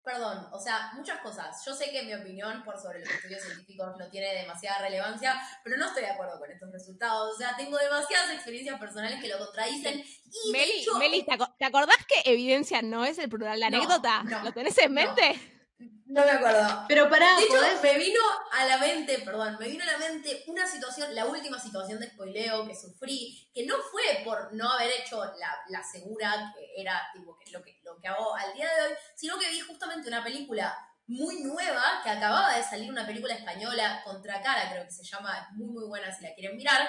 Perdón, 0.05 0.47
o 0.51 0.59
sea, 0.59 0.91
muchas 0.93 1.19
cosas. 1.19 1.65
Yo 1.65 1.73
sé 1.73 1.89
que 1.89 2.03
mi 2.03 2.13
opinión 2.13 2.63
por 2.63 2.79
sobre 2.79 2.99
los 2.99 3.09
estudios 3.09 3.41
científicos 3.41 3.97
no 3.97 4.07
tiene 4.09 4.33
demasiada 4.35 4.77
relevancia, 4.83 5.35
pero 5.63 5.77
no 5.77 5.87
estoy 5.87 6.03
de 6.03 6.11
acuerdo 6.11 6.37
con 6.39 6.51
estos 6.51 6.71
resultados. 6.71 7.33
O 7.33 7.37
sea, 7.37 7.55
tengo 7.57 7.75
demasiadas 7.77 8.31
experiencias 8.31 8.79
personales 8.79 9.19
que 9.19 9.27
lo 9.27 9.39
contradicen. 9.39 9.99
Y 10.45 10.51
Meli, 10.51 10.81
hecho, 10.81 10.95
Meli, 10.99 11.23
¿te, 11.25 11.31
aco- 11.33 11.55
te 11.57 11.65
acordás 11.65 11.97
que 12.07 12.31
evidencia 12.31 12.83
no 12.83 13.03
es 13.03 13.17
el 13.17 13.29
plural 13.29 13.59
de 13.59 13.65
anécdota? 13.65 14.21
no, 14.23 14.43
¿Lo 14.43 14.53
tenés 14.53 14.77
en 14.77 14.93
mente? 14.93 15.33
no 15.33 15.54
me 15.79 16.21
acuerdo. 16.21 16.85
Pero 16.87 17.09
pará, 17.09 17.35
De 17.35 17.43
hecho, 17.43 17.53
podés- 17.55 17.81
me 17.81 17.97
vino 17.97 18.19
a 18.51 18.65
la 18.65 18.77
mente, 18.77 19.19
perdón, 19.19 19.57
me 19.59 19.67
vino 19.67 19.83
a 19.83 19.87
la 19.91 19.97
mente 19.97 20.43
una 20.47 20.65
situación, 20.65 21.13
la 21.13 21.25
última 21.25 21.59
situación 21.59 21.99
de 21.99 22.09
spoileo 22.09 22.65
que 22.67 22.75
sufrí, 22.75 23.49
que 23.53 23.65
no 23.65 23.75
fue 23.91 24.21
por 24.23 24.53
no 24.53 24.71
haber 24.71 24.91
hecho 24.91 25.23
la, 25.37 25.57
la 25.69 25.83
segura, 25.83 26.53
que 26.55 26.81
era 26.81 27.01
tipo, 27.13 27.37
que 27.37 27.51
lo, 27.51 27.61
que 27.61 27.79
lo 27.83 27.97
que 27.99 28.07
hago 28.07 28.35
al 28.35 28.53
día 28.53 28.67
de 28.73 28.81
hoy, 28.83 28.93
sino 29.15 29.37
que 29.37 29.49
vi 29.49 29.59
justamente 29.59 30.07
una 30.07 30.23
película 30.23 30.77
muy 31.07 31.41
nueva, 31.43 32.01
que 32.03 32.09
acababa 32.09 32.55
de 32.55 32.63
salir 32.63 32.89
una 32.89 33.05
película 33.05 33.35
española, 33.35 34.01
Contra 34.03 34.41
Cara, 34.41 34.71
creo 34.71 34.85
que 34.85 34.91
se 34.91 35.03
llama, 35.03 35.49
muy 35.53 35.69
muy 35.69 35.87
buena 35.87 36.11
si 36.15 36.23
la 36.23 36.33
quieren 36.33 36.57
mirar. 36.57 36.87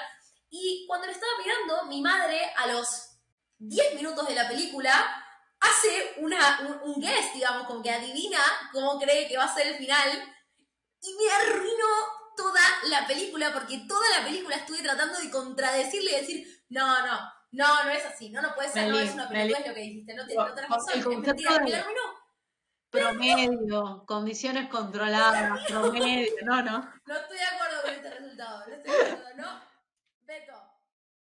Y 0.48 0.84
cuando 0.86 1.06
la 1.06 1.12
estaba 1.12 1.32
mirando, 1.44 1.86
mi 1.86 2.00
madre 2.00 2.40
a 2.56 2.66
los 2.68 3.18
10 3.58 3.94
minutos 3.94 4.26
de 4.28 4.34
la 4.34 4.48
película 4.48 4.92
hace 5.68 6.14
una, 6.18 6.60
un, 6.60 6.90
un 6.90 7.00
guess, 7.00 7.34
digamos, 7.34 7.66
como 7.66 7.82
que 7.82 7.90
adivina 7.90 8.38
cómo 8.72 8.98
cree 8.98 9.28
que 9.28 9.36
va 9.36 9.44
a 9.44 9.54
ser 9.54 9.66
el 9.68 9.76
final 9.76 10.34
y 11.02 11.14
me 11.14 11.30
arruinó 11.30 11.86
toda 12.36 12.60
la 12.90 13.06
película 13.06 13.52
porque 13.52 13.84
toda 13.88 14.08
la 14.18 14.24
película 14.24 14.56
estuve 14.56 14.82
tratando 14.82 15.18
de 15.18 15.30
contradecirle 15.30 16.12
y 16.12 16.20
decir, 16.20 16.64
no, 16.68 17.06
no, 17.06 17.18
no, 17.52 17.84
no 17.84 17.90
es 17.90 18.04
así, 18.04 18.30
no, 18.30 18.42
no 18.42 18.54
puede 18.54 18.70
ser, 18.70 18.88
no 18.88 18.98
es 18.98 19.14
una 19.14 19.28
película, 19.28 19.58
es 19.58 19.68
lo 19.68 19.74
que 19.74 19.80
dijiste, 19.80 20.14
no, 20.14 20.26
te, 20.26 20.34
no 20.34 20.54
tenés 20.54 20.70
razón, 20.70 20.98
es 20.98 21.06
mentira, 21.06 21.60
me 21.60 21.74
arruinó. 21.74 22.26
Promedio, 22.90 24.04
condiciones 24.06 24.68
controladas, 24.68 25.60
promedio. 25.68 26.32
No, 26.44 26.62
no. 26.62 26.92
No 27.04 27.16
estoy 27.16 27.36
de 27.36 27.44
acuerdo 27.44 27.82
con 27.82 27.94
este 27.94 28.10
resultado, 28.10 28.66
no 28.66 28.74
estoy 28.74 28.92
de 28.92 29.12
acuerdo, 29.12 29.36
no, 29.36 29.60